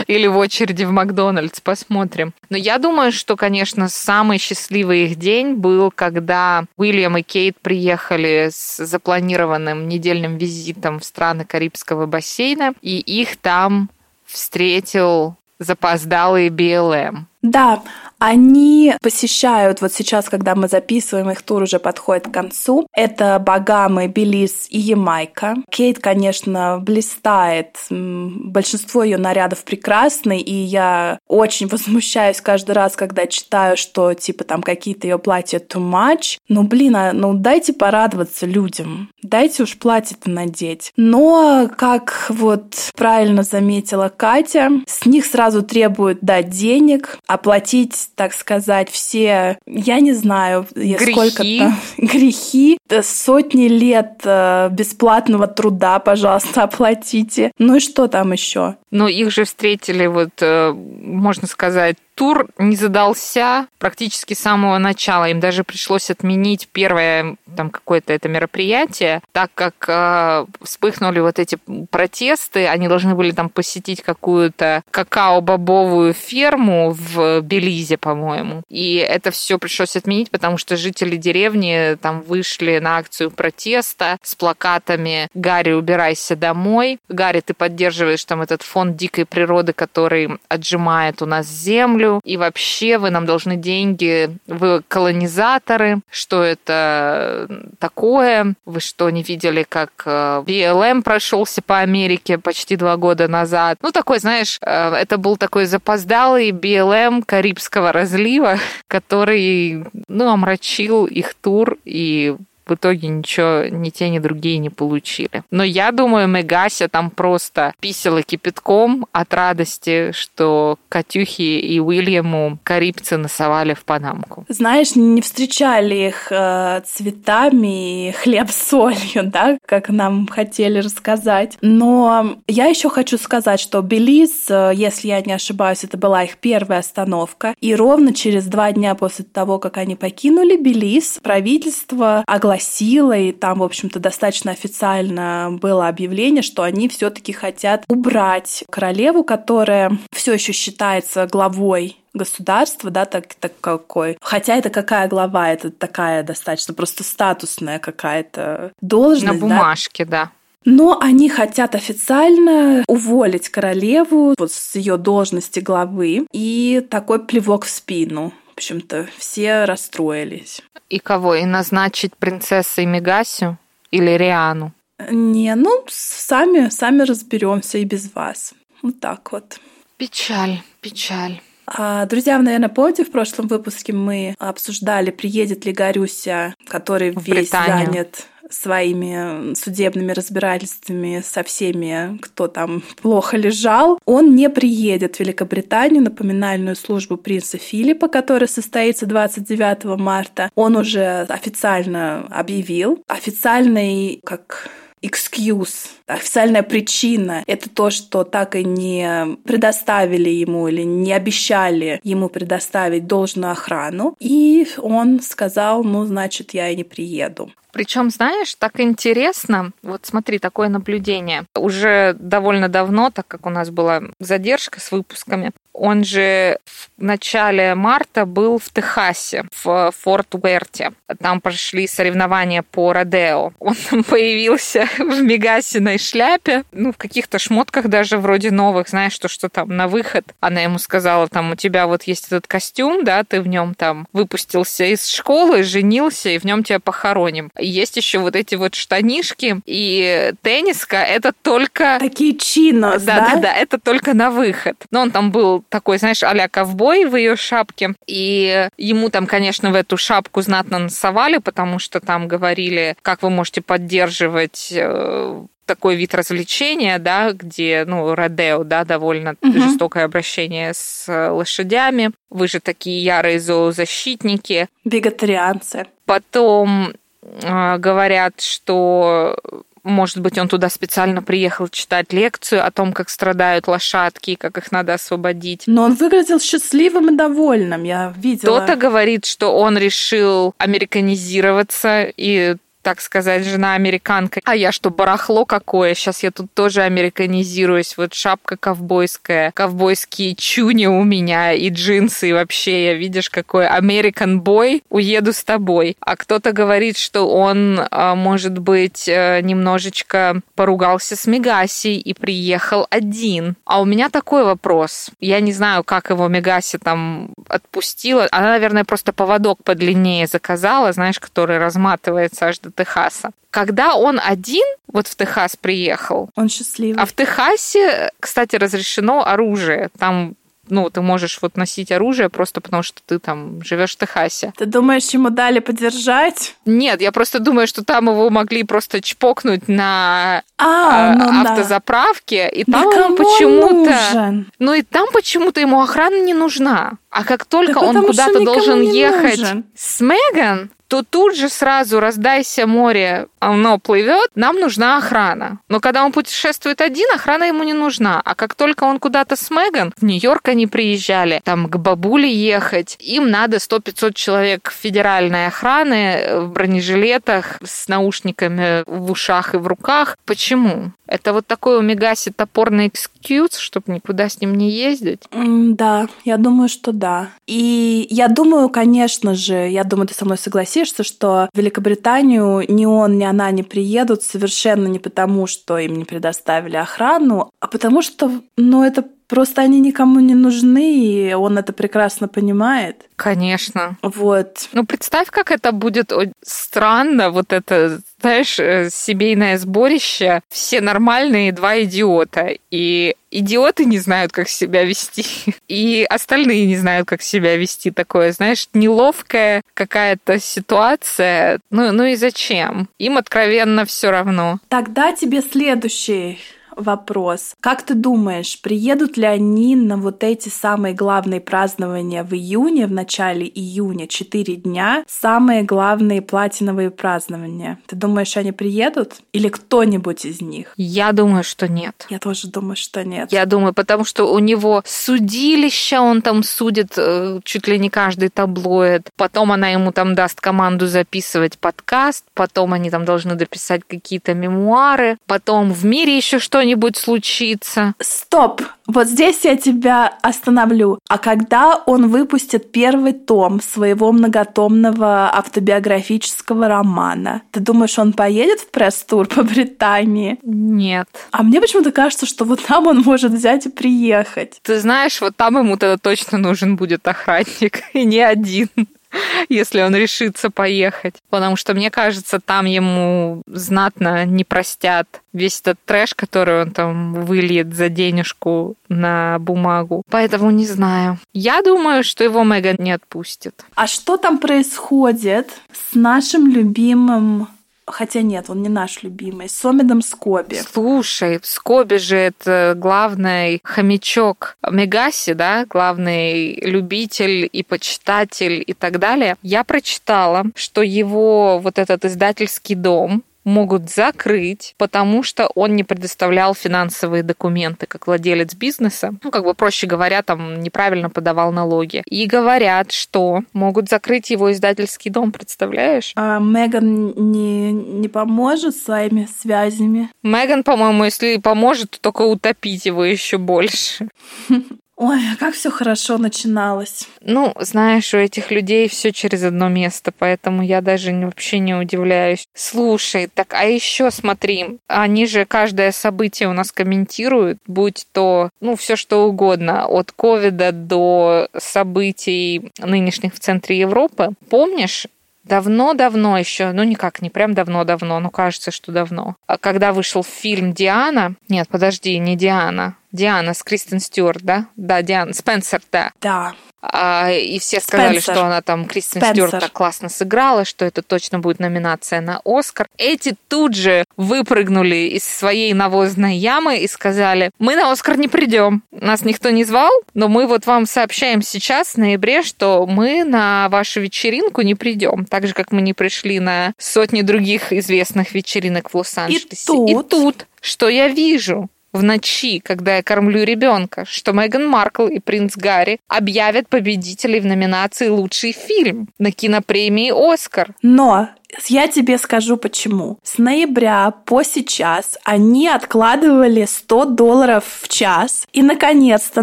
или 0.07 0.27
в 0.27 0.37
очереди 0.37 0.85
в 0.85 0.91
Макдональдс, 0.91 1.61
посмотрим. 1.61 2.33
Но 2.49 2.57
я 2.57 2.79
думаю, 2.79 3.13
что, 3.13 3.37
конечно, 3.37 3.89
самый 3.89 4.39
счастливый 4.39 5.07
их 5.07 5.17
день 5.17 5.55
был, 5.55 5.91
когда 5.91 6.65
Уильям 6.77 7.17
и 7.19 7.23
Кейт 7.23 7.59
приехали 7.61 8.51
с 8.53 8.85
запланированным 8.85 9.89
недельным 9.89 10.37
визитом 10.39 11.01
в 11.01 11.05
страны 11.05 11.45
Карибского 11.45 12.07
бассейна, 12.07 12.75
и 12.83 12.99
их 12.99 13.37
там 13.37 13.91
встретил 14.25 15.37
запоздалый 15.59 16.49
БЛМ. 16.49 17.27
Да, 17.43 17.83
они 18.21 18.95
посещают, 19.03 19.81
вот 19.81 19.95
сейчас, 19.95 20.29
когда 20.29 20.55
мы 20.55 20.69
записываем, 20.69 21.31
их 21.31 21.41
тур 21.41 21.63
уже 21.63 21.79
подходит 21.79 22.29
к 22.29 22.31
концу. 22.33 22.87
Это 22.95 23.39
Багамы, 23.39 24.09
Белиз 24.09 24.67
и 24.69 24.79
Ямайка. 24.79 25.57
Кейт, 25.71 26.01
конечно, 26.01 26.79
блистает. 26.79 27.79
Большинство 27.89 29.03
ее 29.03 29.17
нарядов 29.17 29.65
прекрасны, 29.65 30.39
и 30.39 30.53
я 30.53 31.19
очень 31.29 31.67
возмущаюсь 31.67 32.43
каждый 32.43 32.73
раз, 32.73 32.95
когда 32.95 33.27
читаю, 33.27 33.79
что 33.79 34.13
типа 34.13 34.45
там 34.45 34.63
какие-то 34.63 35.07
ее 35.07 35.19
платья 35.19 35.59
too 35.59 35.81
much. 35.81 36.37
Ну, 36.49 36.65
блин, 36.65 36.97
а, 36.97 37.13
ну 37.15 37.33
дайте 37.33 37.73
порадоваться 37.73 38.45
людям. 38.45 39.09
Дайте 39.23 39.63
уж 39.63 39.79
платье-то 39.79 40.29
надеть. 40.29 40.93
Но, 40.97 41.71
как 41.75 42.27
вот 42.29 42.75
правильно 42.95 43.45
заметила 43.45 44.13
Катя, 44.15 44.71
с 44.87 45.07
них 45.07 45.25
сразу 45.25 45.63
требуют 45.63 46.21
дать 46.21 46.51
денег, 46.51 47.19
оплатить 47.27 48.10
так 48.15 48.35
сказать, 48.35 48.91
все, 48.91 49.59
я 49.67 50.01
не 50.01 50.13
знаю, 50.13 50.67
грехи. 50.75 51.13
сколько-то 51.13 51.75
грехи, 51.99 52.79
сотни 53.03 53.69
лет 53.69 54.21
э, 54.25 54.69
бесплатного 54.71 55.47
труда, 55.47 55.99
пожалуйста, 55.99 56.63
оплатите. 56.65 57.53
Ну 57.59 57.77
и 57.77 57.81
что 57.81 58.09
там 58.09 58.33
еще? 58.33 58.77
Но 58.91 59.09
их 59.09 59.31
же 59.31 59.45
встретили, 59.45 60.07
вот, 60.07 60.31
э, 60.41 60.73
можно 60.73 61.47
сказать, 61.47 61.97
тур 62.21 62.49
не 62.59 62.77
задался 62.77 63.67
практически 63.79 64.35
с 64.35 64.41
самого 64.41 64.77
начала. 64.77 65.31
Им 65.31 65.41
даже 65.41 65.65
пришлось 65.65 66.11
отменить 66.11 66.69
первое 66.71 67.37
там 67.57 67.71
какое-то 67.71 68.13
это 68.13 68.29
мероприятие, 68.29 69.23
так 69.33 69.51
как 69.55 69.87
э, 69.89 70.45
вспыхнули 70.63 71.21
вот 71.21 71.39
эти 71.39 71.57
протесты. 71.91 72.67
Они 72.67 72.89
должны 72.89 73.15
были 73.15 73.31
там 73.31 73.49
посетить 73.49 74.03
какую-то 74.03 74.83
какао-бобовую 74.91 76.13
ферму 76.13 76.91
в 76.91 77.41
Белизе, 77.41 77.97
по-моему. 77.97 78.65
И 78.69 78.97
это 78.97 79.31
все 79.31 79.59
пришлось 79.59 79.97
отменить, 79.97 80.31
потому 80.31 80.59
что 80.59 80.77
жители 80.77 81.17
деревни 81.17 81.97
там 82.03 82.21
вышли 82.21 82.81
на 82.81 82.99
акцию 82.99 83.31
протеста 83.31 84.19
с 84.23 84.35
плакатами 84.35 85.29
«Гарри, 85.33 85.73
убирайся 85.73 86.37
домой». 86.37 86.99
«Гарри, 87.09 87.41
ты 87.41 87.55
поддерживаешь 87.55 88.27
там 88.27 88.43
этот 88.43 88.61
фонд 88.61 88.97
дикой 88.97 89.25
природы, 89.25 89.73
который 89.73 90.39
отжимает 90.49 91.23
у 91.23 91.27
нас 91.27 91.47
землю, 91.47 92.10
и 92.25 92.37
вообще 92.37 92.99
вы 92.99 93.11
нам 93.11 93.27
должны 93.27 93.57
деньги, 93.57 94.37
вы 94.47 94.83
колонизаторы, 94.89 96.01
что 96.11 96.43
это 96.43 97.49
такое? 97.79 98.55
Вы 98.65 98.81
что, 98.81 99.11
не 99.11 99.23
видели, 99.23 99.65
как 99.69 99.91
э, 100.05 100.43
BLM 100.47 101.03
прошелся 101.03 101.63
по 101.63 101.79
Америке 101.79 102.39
почти 102.39 102.77
два 102.77 102.97
года 102.97 103.29
назад? 103.29 103.79
Ну, 103.83 103.93
такой, 103.93 104.19
знаешь, 104.19 104.59
э, 104.63 104.95
это 104.95 105.19
был 105.19 105.37
такой 105.37 105.67
запоздалый 105.67 106.51
BLM 106.51 107.23
Карибского 107.25 107.93
разлива, 107.93 108.59
который, 108.89 109.85
ну, 110.09 110.29
омрачил 110.29 111.07
их 111.07 111.35
тур 111.35 111.77
и 111.85 112.37
в 112.71 112.75
итоге 112.75 113.09
ничего 113.09 113.65
ни 113.69 113.91
те, 113.91 114.09
ни 114.09 114.21
другие 114.21 114.59
не 114.59 114.71
получили. 114.71 115.43
Но 115.51 115.65
я 115.65 115.91
думаю, 115.91 116.29
Мегася 116.29 116.89
там 116.89 117.11
просто 117.11 117.75
писала 117.81 118.23
кипятком 118.23 119.07
от 119.13 119.35
радости, 119.35 120.13
что 120.13 120.79
Катюхи 120.89 121.59
и 121.59 121.81
Уильяму 121.81 122.59
карибцы 122.63 123.17
носовали 123.17 123.75
в 123.75 123.85
Панамку. 123.85 124.47
Знаешь, 124.49 124.95
не 124.95 125.21
встречали 125.21 126.09
их 126.09 126.29
э, 126.31 126.81
цветами 126.87 128.09
и 128.09 128.13
хлеб-солью, 128.13 129.25
да, 129.25 129.59
как 129.67 129.89
нам 129.89 130.29
хотели 130.29 130.79
рассказать. 130.79 131.59
Но 131.61 132.37
я 132.47 132.67
еще 132.67 132.89
хочу 132.89 133.19
сказать, 133.19 133.59
что 133.59 133.83
Белиз, 133.83 134.47
э, 134.49 134.73
если 134.75 135.09
я 135.09 135.21
не 135.21 135.33
ошибаюсь, 135.33 135.83
это 135.83 135.99
была 135.99 136.23
их 136.23 136.37
первая 136.39 136.81
остановка. 136.81 137.55
И 137.61 137.75
ровно 137.75 138.15
через 138.15 138.47
два 138.47 138.71
дня 138.71 138.95
после 138.95 139.25
того, 139.25 139.59
как 139.59 139.77
они 139.77 139.97
покинули 139.97 140.57
Белиз, 140.57 141.19
правительство 141.23 142.23
огласило 142.27 142.60
силой. 142.61 143.33
Там, 143.33 143.59
в 143.59 143.63
общем-то, 143.63 143.99
достаточно 143.99 144.53
официально 144.53 145.57
было 145.61 145.89
объявление, 145.89 146.43
что 146.43 146.63
они 146.63 146.89
все-таки 146.89 147.33
хотят 147.33 147.85
убрать 147.89 148.65
королеву, 148.71 149.25
которая 149.25 149.99
все 150.13 150.35
еще 150.35 150.53
считается 150.53 151.27
главой 151.27 151.97
государства, 152.13 152.91
да, 152.91 153.05
так, 153.05 153.35
так 153.35 153.53
какой. 153.61 154.19
Хотя 154.21 154.57
это 154.57 154.71
какая 154.71 155.09
глава, 155.09 155.51
это 155.51 155.71
такая 155.71 156.23
достаточно 156.23 156.75
просто 156.75 157.05
статусная 157.05 157.79
какая-то 157.79 158.73
должность. 158.81 159.33
На 159.33 159.35
бумажке, 159.35 160.05
да. 160.05 160.25
да. 160.25 160.31
Но 160.65 160.99
они 161.01 161.31
хотят 161.31 161.75
официально 161.75 162.85
уволить 162.87 163.49
королеву 163.49 164.35
вот 164.39 164.53
с 164.53 164.75
ее 164.77 164.99
должности 164.99 165.61
главы 165.61 166.27
и 166.33 166.87
такой 166.91 167.25
плевок 167.25 167.65
в 167.65 167.71
спину 167.71 168.35
общем-то, 168.61 169.09
все 169.17 169.65
расстроились. 169.65 170.61
И 170.91 170.99
кого? 170.99 171.35
И 171.35 171.47
назначить 171.47 172.15
принцессой 172.17 172.85
Мегасю 172.85 173.57
или 173.91 174.11
Риану? 174.11 174.73
Не, 175.11 175.55
ну, 175.55 175.85
сами, 175.89 176.69
сами 176.69 177.03
разберемся 177.03 177.79
и 177.79 177.85
без 177.85 178.15
вас. 178.15 178.53
Вот 178.83 179.01
так 179.01 179.33
вот. 179.33 179.59
Печаль, 179.97 180.61
печаль. 180.83 181.41
А, 181.67 182.07
друзья, 182.07 182.39
вы, 182.39 182.45
наверное, 182.45 182.69
помните, 182.69 183.05
в 183.05 183.11
прошлом 183.11 183.47
выпуске 183.47 183.93
мы 183.93 184.35
обсуждали, 184.39 185.11
приедет 185.11 185.65
ли 185.65 185.73
Гарюся, 185.73 186.55
который 186.67 187.13
в 187.13 187.23
весь 187.23 187.51
Британию. 187.51 187.87
занят 187.87 188.27
своими 188.51 189.55
судебными 189.55 190.13
разбирательствами 190.13 191.23
со 191.25 191.43
всеми, 191.43 192.19
кто 192.21 192.49
там 192.49 192.83
плохо 193.01 193.37
лежал, 193.37 193.99
он 194.05 194.35
не 194.35 194.51
приедет 194.51 195.17
в 195.17 195.21
Великобританию 195.21 196.03
на 196.03 196.11
поминальную 196.11 196.77
службу 196.77 197.17
принца 197.17 197.59
Филиппа, 197.59 198.09
которая 198.09 198.49
состоится 198.49 199.07
29 199.07 199.99
марта. 199.99 200.51
Он 200.55 200.77
уже 200.77 201.23
официально 201.29 202.27
объявил. 202.31 203.03
Официальный, 203.07 204.21
как 204.25 204.69
excuse, 205.03 205.89
официальная 206.07 206.63
причина— 206.63 207.43
это 207.47 207.69
то, 207.69 207.91
что 207.91 208.25
так 208.25 208.57
и 208.57 208.65
не 208.65 209.37
предоставили 209.45 210.31
ему 210.31 210.69
или 210.69 210.83
не 210.83 211.13
обещали 211.13 212.01
ему 212.05 212.29
предоставить 212.29 213.07
должную 213.07 213.53
охрану. 213.53 214.17
И 214.21 214.67
он 214.79 215.21
сказал, 215.21 215.85
ну, 215.85 216.05
значит, 216.05 216.55
я 216.55 216.69
и 216.69 216.77
не 216.77 216.85
приеду. 216.85 217.51
Причем, 217.73 218.11
знаешь, 218.11 218.55
так 218.55 218.81
интересно, 218.81 219.73
вот 219.83 220.07
смотри, 220.07 220.39
такое 220.39 220.69
наблюдение. 220.69 221.45
Уже 221.57 222.15
довольно 222.19 222.69
давно, 222.69 223.11
так 223.11 223.27
как 223.27 223.47
у 223.47 223.51
нас 223.51 223.71
была 223.71 224.03
задержка 224.19 224.81
с 224.81 224.93
выпусками, 224.93 225.53
он 225.73 226.05
же 226.05 226.59
в 226.67 227.03
начале 227.03 227.75
марта 227.75 228.27
был 228.27 228.59
в 228.59 228.71
Техасе, 228.71 229.47
в 229.65 229.93
Форт 229.99 230.35
Уэрте. 230.35 230.93
Там 231.19 231.41
прошли 231.41 231.87
соревнования 231.87 232.63
по 232.63 232.93
Родео. 232.93 233.53
Он 233.59 233.75
там 233.91 234.05
появился 234.05 234.87
в 234.99 235.23
мегасиной 235.23 235.99
шляпе, 235.99 236.65
ну, 236.73 236.93
в 236.93 236.99
каких-то 236.99 237.39
шмотках 237.39 237.89
даже 237.89 238.19
вроде 238.19 238.51
новых, 238.51 238.89
знаешь, 238.89 239.13
что, 239.13 239.29
что 239.29 239.49
там 239.49 239.75
на 239.75 239.89
выход. 239.89 240.25
Она 240.41 240.61
ему 240.61 240.79
сказала, 240.79 241.29
там, 241.29 241.53
у 241.53 241.55
тебя 241.55 241.87
вот 241.87 242.03
есть 242.03 242.27
этот 242.27 242.47
костюм, 242.47 243.05
да, 243.05 243.25
ты 243.25 243.41
в 243.41 243.49
нем 243.49 243.75
там 243.75 244.07
выпустился 244.13 244.85
из 244.85 245.07
школы, 245.07 245.63
женился, 245.63 246.29
и 246.31 246.39
в 246.39 246.45
нем 246.45 246.63
тебя 246.63 246.81
похороним. 246.81 247.51
Есть 247.61 247.97
еще 247.97 248.19
вот 248.19 248.37
эти 248.37 248.55
вот 248.55 248.75
штанишки 248.75 249.61
и 249.67 250.33
тенниска, 250.43 250.97
это 250.97 251.33
только... 251.33 251.99
Такие 252.01 252.37
чинос, 252.37 253.03
да? 253.03 253.21
Да, 253.21 253.35
да, 253.35 253.41
да, 253.41 253.55
это 253.55 253.79
только 253.79 254.15
на 254.15 254.31
выход. 254.31 254.77
Но 254.91 255.03
он 255.03 255.11
там 255.11 255.31
был 255.31 255.65
такой, 255.69 255.99
знаешь, 255.99 256.23
а 256.23 256.49
ковбой 256.49 257.05
в 257.05 257.17
ее 257.17 257.37
шапке. 257.37 257.95
И 258.07 258.69
ему 258.77 259.11
там, 259.11 259.27
конечно, 259.27 259.71
в 259.71 259.75
эту 259.75 259.97
шапку 259.97 260.43
знатно 260.43 260.79
насовали, 260.79 261.39
потому 261.39 261.79
что 261.79 262.01
там 262.01 262.29
говорили, 262.29 262.97
как 263.03 263.23
вы 263.23 263.31
можете 263.31 263.61
поддерживать 263.61 264.73
э, 264.75 265.45
такой 265.71 265.95
вид 265.95 266.15
развлечения, 266.15 266.99
да, 266.99 267.33
где, 267.33 267.85
ну, 267.87 268.15
родео, 268.17 268.65
да, 268.65 268.85
довольно 268.85 269.37
угу. 269.41 269.53
жестокое 269.53 270.05
обращение 270.05 270.73
с 270.75 271.31
лошадями. 271.31 272.11
Вы 272.29 272.49
же 272.49 272.59
такие 272.59 273.03
ярые 273.05 273.39
зоозащитники. 273.39 274.69
Вегетарианцы. 274.85 275.87
Потом 276.07 276.93
говорят, 277.23 278.41
что 278.41 279.37
может 279.83 280.19
быть, 280.19 280.39
он 280.39 280.49
туда 280.49 280.69
специально 280.69 281.23
приехал 281.23 281.69
читать 281.69 282.13
лекцию 282.13 282.67
о 282.67 282.71
том, 282.71 282.93
как 282.93 283.09
страдают 283.09 283.67
лошадки, 283.67 284.35
как 284.35 284.59
их 284.59 284.73
надо 284.73 284.95
освободить. 284.95 285.65
Но 285.67 285.85
он 285.85 285.95
выглядел 285.95 286.39
счастливым 286.39 287.15
и 287.15 287.17
довольным, 287.17 287.85
я 287.85 288.13
видела. 288.17 288.59
Кто-то 288.59 288.77
говорит, 288.77 289.25
что 289.25 289.57
он 289.57 289.79
решил 289.79 290.55
американизироваться 290.59 292.13
и 292.17 292.57
так 292.83 293.01
сказать, 293.01 293.45
жена 293.45 293.75
американка. 293.75 294.41
А 294.45 294.57
я 294.57 294.73
что, 294.73 294.91
барахло 294.91 295.45
какое? 295.45 295.95
Сейчас 295.95 296.23
я 296.23 296.31
тут 296.31 296.53
тоже 296.55 296.83
американизируюсь. 296.83 297.97
Вот 297.97 298.15
шапка 298.15 298.57
ковбойская, 298.57 299.53
ковбойские 299.53 300.35
чуни 300.35 300.87
у 300.87 301.03
меня 301.05 301.53
и 301.53 301.69
джинсы. 301.69 302.31
И 302.31 302.33
вообще, 302.33 302.87
я 302.87 302.95
видишь, 302.95 303.31
какой 303.31 303.67
American 303.67 304.43
boy, 304.43 304.83
уеду 304.89 305.33
с 305.33 305.45
тобой. 305.45 305.97
А 306.01 306.17
кто-то 306.17 306.53
говорит, 306.53 306.97
что 306.97 307.29
он, 307.29 307.81
а, 307.91 308.15
может 308.15 308.59
быть, 308.59 309.09
э, 309.09 309.41
немножечко 309.43 310.41
поругался 310.55 311.17
с 311.17 311.27
Мегаси 311.27 311.99
и 311.99 312.15
приехал 312.15 312.87
один. 312.91 313.57
А 313.65 313.81
у 313.81 313.85
меня 313.85 314.09
такой 314.09 314.45
вопрос. 314.45 315.11
Я 315.21 315.41
не 315.41 315.53
знаю, 315.53 315.85
как 315.85 316.11
его 316.11 316.29
Мегаси 316.29 316.79
там 316.79 317.31
отпустила. 317.49 318.27
Она, 318.31 318.51
наверное, 318.51 318.85
просто 318.85 319.13
поводок 319.13 319.63
подлиннее 319.65 320.27
заказала, 320.27 320.93
знаешь, 320.93 321.21
который 321.21 321.59
разматывается 321.59 322.47
аж 322.47 322.59
до 322.59 322.70
Техаса. 322.71 323.31
Когда 323.51 323.95
он 323.95 324.21
один 324.23 324.65
вот 324.87 325.09
в 325.09 325.17
Техас 325.17 325.57
приехал, 325.57 326.31
он 326.37 326.49
счастливый. 326.49 327.03
А 327.03 327.07
в 327.07 327.13
Техасе, 327.13 328.11
кстати, 328.21 328.57
разрешено 328.57 329.27
оружие. 329.27 329.91
Там 329.99 330.37
ну, 330.71 330.89
ты 330.89 331.01
можешь 331.01 331.39
вот 331.43 331.57
носить 331.57 331.93
оружие 331.93 332.29
просто 332.29 332.61
потому, 332.61 332.83
что 332.83 333.01
ты 333.05 333.19
там 333.19 333.63
живешь 333.63 333.93
в 333.93 333.99
Техасе. 333.99 334.53
Ты 334.57 334.67
думаешь, 334.67 335.09
ему 335.11 335.31
дали 335.31 335.59
подержать? 335.59 336.55
Нет, 336.65 337.01
я 337.01 337.13
просто 337.13 337.41
думаю, 337.41 337.67
что 337.67 337.85
там 337.85 338.09
его 338.09 338.31
могли 338.31 338.63
просто 338.63 339.03
чпокнуть 339.03 339.69
на 339.69 340.43
а, 340.59 341.15
ну, 341.15 341.43
автозаправке, 341.43 342.45
да. 342.45 342.49
и 342.49 342.65
там 342.65 342.91
да 342.91 342.97
ему 342.97 343.17
почему-то... 343.17 344.45
Ну 344.59 344.75
и 344.75 344.83
там 344.83 345.09
почему-то 345.13 345.61
ему 345.61 345.83
охрана 345.83 346.23
не 346.23 346.35
нужна. 346.35 346.93
А 347.11 347.25
как 347.25 347.45
только 347.45 347.75
да 347.75 347.81
он 347.81 348.07
куда-то 348.07 348.45
должен 348.45 348.81
ехать 348.83 349.39
нужен. 349.39 349.65
с 349.75 350.01
Меган, 350.01 350.71
то 350.91 351.05
тут 351.05 351.37
же 351.37 351.49
сразу 351.49 352.01
раздайся 352.01 352.67
море, 352.67 353.29
оно 353.39 353.79
плывет, 353.79 354.29
нам 354.35 354.57
нужна 354.57 354.99
охрана. 354.99 355.61
Но 355.69 355.79
когда 355.79 356.05
он 356.05 356.11
путешествует 356.11 356.81
один, 356.81 357.09
охрана 357.15 357.45
ему 357.45 357.63
не 357.63 357.75
нужна. 357.75 358.21
А 358.25 358.35
как 358.35 358.57
только 358.57 358.83
он 358.83 358.99
куда-то 358.99 359.37
с 359.37 359.51
Меган, 359.53 359.93
в 359.97 360.05
Нью-Йорк 360.05 360.49
они 360.49 360.67
приезжали, 360.67 361.41
там 361.45 361.69
к 361.69 361.77
бабуле 361.77 362.29
ехать, 362.29 362.97
им 362.99 363.31
надо 363.31 363.59
100-500 363.59 364.15
человек 364.15 364.73
федеральной 364.77 365.47
охраны 365.47 366.41
в 366.41 366.49
бронежилетах 366.49 367.61
с 367.65 367.87
наушниками 367.87 368.83
в 368.87 369.13
ушах 369.13 369.55
и 369.55 369.59
в 369.59 369.69
руках. 369.69 370.19
Почему? 370.27 370.91
Это 371.07 371.33
вот 371.33 371.47
такой 371.47 371.79
у 371.79 371.83
Мегаси 371.83 372.31
топорный 372.31 372.91
экскьюз, 373.21 373.57
чтобы 373.57 373.93
никуда 373.93 374.29
с 374.29 374.41
ним 374.41 374.55
не 374.55 374.71
ездить? 374.71 375.23
Да, 375.31 376.09
я 376.25 376.37
думаю, 376.37 376.69
что 376.69 376.93
да. 376.93 377.31
И 377.47 378.07
я 378.11 378.29
думаю, 378.29 378.69
конечно 378.69 379.35
же, 379.35 379.69
я 379.69 379.85
думаю, 379.85 380.09
ты 380.09 380.15
со 380.15 380.25
мной 380.25 380.39
согласишься, 380.39 381.03
что 381.03 381.49
в 381.53 381.59
Великобританию 381.59 382.65
ни 382.69 382.87
он, 382.87 383.19
ни 383.19 383.25
она 383.25 383.51
не 383.51 383.63
приедут 383.63 384.23
совершенно 384.23 384.87
не 384.87 384.99
потому, 384.99 385.47
что 385.47 385.79
им 385.79 385.95
не 385.95 386.05
предоставили 386.05 386.77
охрану, 386.77 387.51
а 387.61 387.67
потому 387.67 388.03
что, 388.03 388.31
ну, 388.57 388.83
это 388.83 389.05
Просто 389.31 389.63
они 389.63 389.79
никому 389.79 390.19
не 390.19 390.35
нужны, 390.35 390.93
и 390.93 391.33
он 391.35 391.57
это 391.57 391.73
прекрасно 391.73 392.27
понимает. 392.27 392.97
Конечно. 393.15 393.97
Вот. 394.03 394.69
Ну, 394.73 394.85
представь, 394.85 395.31
как 395.31 395.53
это 395.53 395.71
будет 395.71 396.13
странно, 396.43 397.31
вот 397.31 397.53
это, 397.53 398.01
знаешь, 398.21 398.59
э, 398.59 398.89
семейное 398.91 399.57
сборище. 399.57 400.41
Все 400.49 400.81
нормальные, 400.81 401.53
два 401.53 401.81
идиота. 401.83 402.57
И 402.73 403.15
идиоты 403.31 403.85
не 403.85 403.99
знают, 404.01 404.33
как 404.33 404.49
себя 404.49 404.85
вести, 404.85 405.25
и 405.69 406.05
остальные 406.11 406.67
не 406.67 406.77
знают, 406.77 407.07
как 407.07 407.23
себя 407.23 407.57
вести. 407.57 407.93
Такое, 407.93 408.33
знаешь, 408.33 408.69
неловкая 408.75 409.63
какая-то 409.75 410.41
ситуация. 410.41 411.61
Ну, 411.71 411.93
ну 411.93 412.03
и 412.03 412.17
зачем? 412.17 412.89
Им 412.99 413.17
откровенно 413.17 413.85
все 413.85 414.11
равно. 414.11 414.59
Тогда 414.69 415.13
тебе 415.13 415.41
следующий 415.41 416.41
вопрос. 416.81 417.55
Как 417.61 417.83
ты 417.83 417.95
думаешь, 417.95 418.61
приедут 418.61 419.17
ли 419.17 419.25
они 419.25 419.77
на 419.77 419.97
вот 419.97 420.25
эти 420.25 420.49
самые 420.49 420.95
главные 420.95 421.41
празднования 421.41 422.25
в 422.25 422.35
июне, 422.35 422.87
в 422.87 422.93
начале 422.93 423.47
июня, 423.47 424.07
четыре 424.07 424.57
дня, 424.57 425.05
самые 425.09 425.63
главные 425.63 426.23
платиновые 426.23 426.91
празднования? 426.91 427.79
Ты 427.87 427.97
думаешь, 427.97 428.37
они 428.37 428.53
приедут? 428.53 429.17
Или 429.33 429.49
кто-нибудь 429.49 430.25
из 430.25 430.41
них? 430.41 430.73
Я 430.77 431.13
думаю, 431.13 431.45
что 431.45 431.69
нет. 431.69 432.07
Я 432.11 432.19
тоже 432.19 432.49
думаю, 432.49 432.77
что 432.77 433.05
нет. 433.05 433.33
Я 433.33 433.47
думаю, 433.47 433.75
потому 433.75 434.05
что 434.05 434.33
у 434.33 434.39
него 434.39 434.83
судилище, 434.85 435.99
он 435.99 436.23
там 436.23 436.43
судит 436.43 436.95
э, 436.97 437.41
чуть 437.45 437.69
ли 437.69 437.79
не 437.79 437.91
каждый 437.91 438.29
таблоид. 438.29 439.09
Потом 439.17 439.53
она 439.53 439.69
ему 439.69 439.93
там 439.93 440.15
даст 440.15 440.41
команду 440.41 440.87
записывать 440.87 441.59
подкаст, 441.59 442.25
потом 442.35 442.73
они 442.73 442.91
там 442.91 443.05
должны 443.05 443.35
дописать 443.35 443.83
какие-то 443.87 444.35
мемуары, 444.35 445.19
потом 445.27 445.73
в 445.73 445.85
мире 445.85 446.17
еще 446.17 446.39
что-нибудь 446.39 446.70
что-нибудь 446.71 446.97
случится. 446.97 447.95
Стоп! 448.01 448.63
Вот 448.87 449.07
здесь 449.07 449.45
я 449.45 449.57
тебя 449.57 450.13
остановлю. 450.23 450.99
А 451.09 451.19
когда 451.19 451.77
он 451.87 452.09
выпустит 452.09 452.73
первый 452.73 453.13
том 453.13 453.61
своего 453.61 454.13
многотомного 454.13 455.31
автобиографического 455.33 456.69
романа, 456.69 457.43
ты 457.51 457.61
думаешь, 457.61 457.99
он 457.99 458.13
поедет 458.13 458.61
в 458.61 458.71
пресс-тур 458.71 459.27
по 459.29 459.43
Британии? 459.43 460.39
Нет. 460.43 461.09
А 461.31 461.43
мне 461.43 461.61
почему-то 461.61 461.93
кажется, 461.93 462.27
что 462.27 462.45
вот 462.45 462.65
там 462.65 462.87
он 462.87 463.01
может 463.01 463.33
взять 463.33 463.67
и 463.67 463.71
приехать. 463.71 464.59
Ты 464.63 464.81
знаешь, 464.81 465.21
вот 465.21 465.37
там 465.37 465.59
ему 465.59 465.77
тогда 465.77 465.97
точно 465.97 466.39
нужен 466.39 466.77
будет 466.77 467.07
охранник, 467.07 467.83
и 467.93 468.05
не 468.05 468.21
один. 468.21 468.69
если 469.49 469.83
он 469.83 469.95
решится 469.95 470.51
поехать. 470.51 471.17
Потому 471.31 471.57
что, 471.57 471.75
мне 471.75 471.91
кажется, 471.91 472.41
там 472.41 472.67
ему 472.67 473.43
знатно 473.47 474.25
не 474.25 474.45
простят 474.45 475.07
весь 475.33 475.61
этот 475.61 475.79
трэш, 475.85 476.15
который 476.15 476.63
он 476.63 476.73
там 476.73 477.15
выльет 477.25 477.75
за 477.75 477.89
денежку 477.89 478.75
на 478.89 479.39
бумагу. 479.39 480.03
Поэтому 480.11 480.51
не 480.51 480.67
знаю. 480.67 481.19
Я 481.33 481.63
думаю, 481.63 482.03
что 482.05 482.25
его 482.25 482.45
Меган 482.45 482.77
не 482.79 482.93
отпустит. 482.93 483.65
А 483.75 483.87
что 483.87 484.17
там 484.17 484.39
происходит 484.39 485.51
с 485.73 485.95
нашим 485.95 486.49
любимым 486.49 487.49
Хотя 487.91 488.23
нет, 488.23 488.49
он 488.49 488.63
не 488.63 488.69
наш 488.69 489.03
любимый. 489.03 489.49
С 489.49 489.65
Омидом 489.65 490.03
Скоби. 490.03 490.57
Слушай, 490.57 491.41
Скоби 491.43 491.97
же 491.97 492.17
это 492.17 492.75
главный 492.77 493.61
хомячок 493.65 494.57
Мегаси, 494.69 495.35
да? 495.35 495.67
Главный 495.69 496.55
любитель 496.55 497.49
и 497.51 497.63
почитатель 497.63 498.63
и 498.67 498.73
так 498.73 498.99
далее. 498.99 499.37
Я 499.43 499.65
прочитала, 499.65 500.45
что 500.55 500.83
его 500.83 501.59
вот 501.59 501.79
этот 501.79 502.05
издательский 502.05 502.75
дом 502.75 503.23
могут 503.45 503.91
закрыть, 503.91 504.75
потому 504.77 505.23
что 505.23 505.49
он 505.55 505.75
не 505.77 505.85
предоставлял 505.85 506.55
финансовые 506.55 507.23
документы 507.23 507.87
как 507.87 508.07
владелец 508.07 508.55
бизнеса. 508.55 509.15
Ну, 509.23 509.31
как 509.31 509.45
бы, 509.45 509.55
проще 509.55 509.87
говоря, 509.87 510.23
там 510.23 510.61
неправильно 510.61 511.11
подавал 511.11 511.53
налоги. 511.53 512.03
И 512.07 512.27
говорят, 512.27 512.93
что 512.93 513.43
могут 513.53 513.89
закрыть 513.89 514.31
его 514.31 514.53
издательский 514.53 515.11
дом, 515.11 515.33
представляешь? 515.33 516.13
А 516.17 516.39
Меган 516.39 517.15
не, 517.17 517.73
не 517.73 518.09
поможет 518.09 518.77
своими 518.77 519.27
связями? 519.41 520.11
Меган, 520.23 520.63
по-моему, 520.63 521.05
если 521.05 521.39
поможет, 521.39 521.91
то 521.93 522.11
только 522.11 522.23
утопить 522.23 522.87
его 522.87 523.05
еще 523.05 523.39
больше. 523.39 524.09
Ой, 525.03 525.19
а 525.33 525.37
как 525.37 525.55
все 525.55 525.71
хорошо 525.71 526.19
начиналось. 526.19 527.09
Ну, 527.23 527.55
знаешь, 527.59 528.13
у 528.13 528.19
этих 528.19 528.51
людей 528.51 528.87
все 528.87 529.13
через 529.13 529.43
одно 529.43 529.71
место, 529.71 530.13
поэтому 530.13 530.63
я 530.63 530.83
даже 530.83 531.11
вообще 531.13 531.59
не 531.59 531.75
удивляюсь. 531.75 532.45
Слушай, 532.55 533.31
так 533.33 533.55
а 533.55 533.65
еще 533.65 534.11
смотри, 534.11 534.79
они 534.89 535.25
же 535.25 535.47
каждое 535.47 535.93
событие 535.93 536.51
у 536.51 536.53
нас 536.53 536.71
комментируют, 536.71 537.57
будь 537.67 538.07
то, 538.13 538.51
ну, 538.61 538.77
все 538.77 538.95
что 538.95 539.27
угодно, 539.27 539.87
от 539.87 540.13
ковида 540.13 540.73
до 540.73 541.49
событий 541.57 542.71
нынешних 542.79 543.35
в 543.35 543.39
центре 543.39 543.79
Европы. 543.79 544.35
Помнишь, 544.51 545.07
давно-давно 545.45 546.37
еще, 546.37 546.73
ну 546.73 546.83
никак, 546.83 547.23
не 547.23 547.31
прям 547.31 547.55
давно-давно, 547.55 548.21
но 548.21 548.29
кажется, 548.29 548.71
что 548.71 548.93
давно. 548.93 549.37
А 549.47 549.57
когда 549.57 549.95
вышел 549.95 550.23
фильм 550.23 550.75
«Диана», 550.75 551.37
нет, 551.49 551.69
подожди, 551.69 552.19
не 552.19 552.37
«Диана», 552.37 552.97
Диана 553.13 553.55
с 553.55 553.63
Кристен 553.63 554.01
Стюарт, 554.01 554.43
да? 554.43 554.67
Да, 554.77 555.03
Диана, 555.03 555.33
Спенсер, 555.33 555.81
да. 555.91 556.13
Да. 556.21 556.55
А, 556.83 557.31
и 557.31 557.59
все 557.59 557.79
сказали, 557.81 558.19
Спенсер. 558.21 558.35
что 558.35 558.47
она 558.47 558.63
там, 558.63 558.87
Кристен 558.87 559.21
Спенсер. 559.21 559.49
Стюарт, 559.49 559.65
так 559.65 559.73
классно 559.73 560.09
сыграла, 560.09 560.65
что 560.65 560.85
это 560.85 561.03
точно 561.03 561.39
будет 561.39 561.59
номинация 561.59 562.21
на 562.21 562.41
Оскар. 562.45 562.89
Эти 562.97 563.37
тут 563.49 563.75
же 563.75 564.05
выпрыгнули 564.17 565.11
из 565.15 565.25
своей 565.25 565.75
навозной 565.75 566.37
ямы 566.37 566.79
и 566.79 566.89
сказали, 566.89 567.51
мы 567.59 567.77
на 567.77 567.93
Оскар 567.93 568.17
не 568.17 568.29
придем. 568.29 568.83
Нас 568.93 569.25
никто 569.25 569.51
не 569.51 569.65
звал, 569.65 569.91
но 570.15 570.29
мы 570.29 570.47
вот 570.47 570.67
вам 570.67 570.87
сообщаем 570.87 571.43
сейчас, 571.43 571.95
в 571.95 571.97
ноябре, 571.99 572.43
что 572.43 572.87
мы 572.87 573.25
на 573.25 573.69
вашу 573.69 574.01
вечеринку 574.01 574.63
не 574.63 574.75
придем. 574.75 575.27
Так 575.27 575.47
же, 575.47 575.53
как 575.53 575.73
мы 575.73 575.83
не 575.83 575.93
пришли 575.93 576.41
на 576.41 576.73
сотни 576.79 577.21
других 577.21 577.73
известных 577.73 578.33
вечеринок 578.33 578.91
в 578.91 578.97
Лос-Анджелесе. 578.97 579.47
И 579.51 579.67
тут... 579.67 579.91
И 579.91 580.09
тут, 580.09 580.47
что 580.63 580.89
я 580.89 581.09
вижу? 581.09 581.69
В 581.93 582.03
ночи, 582.03 582.61
когда 582.61 582.97
я 582.97 583.03
кормлю 583.03 583.45
ребенка, 583.45 584.05
что 584.07 584.33
Меган 584.33 584.67
Маркл 584.67 585.07
и 585.07 585.19
принц 585.19 585.57
Гарри 585.57 586.01
объявят 586.09 586.69
победителей 586.69 587.41
в 587.41 587.47
номинации 587.47 588.09
«Лучший 588.09 588.53
фильм» 588.53 589.09
на 589.19 589.33
кинопремии 589.33 590.13
«Оскар». 590.15 590.75
Но 590.83 591.29
я 591.67 591.89
тебе 591.89 592.19
скажу 592.19 592.57
почему. 592.57 593.19
С 593.23 593.39
ноября 593.39 594.13
по 594.25 594.43
сейчас 594.43 595.19
они 595.25 595.69
откладывали 595.69 596.65
100 596.65 597.05
долларов 597.07 597.65
в 597.83 597.89
час 597.89 598.47
и, 598.53 598.63
наконец-то, 598.63 599.43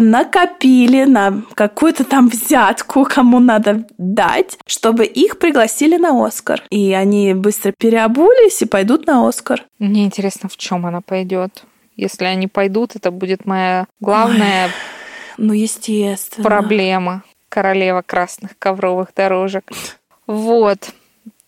накопили 0.00 1.04
на 1.04 1.42
какую-то 1.54 2.04
там 2.04 2.28
взятку, 2.28 3.04
кому 3.04 3.40
надо 3.40 3.86
дать, 3.98 4.58
чтобы 4.66 5.04
их 5.04 5.38
пригласили 5.38 5.96
на 5.96 6.26
Оскар. 6.26 6.62
И 6.70 6.92
они 6.92 7.34
быстро 7.34 7.72
переобулись 7.72 8.62
и 8.62 8.66
пойдут 8.66 9.06
на 9.06 9.28
Оскар. 9.28 9.64
Мне 9.78 10.04
интересно, 10.04 10.48
в 10.48 10.56
чем 10.56 10.86
она 10.86 11.00
пойдет. 11.00 11.64
Если 11.98 12.24
они 12.24 12.46
пойдут, 12.46 12.94
это 12.94 13.10
будет 13.10 13.44
моя 13.44 13.86
главная 13.98 14.66
Ой, 14.66 14.72
ну, 15.36 15.52
естественно. 15.52 16.44
проблема. 16.44 17.24
Королева 17.48 18.02
красных 18.06 18.56
ковровых 18.56 19.08
дорожек. 19.16 19.64
Вот. 20.26 20.90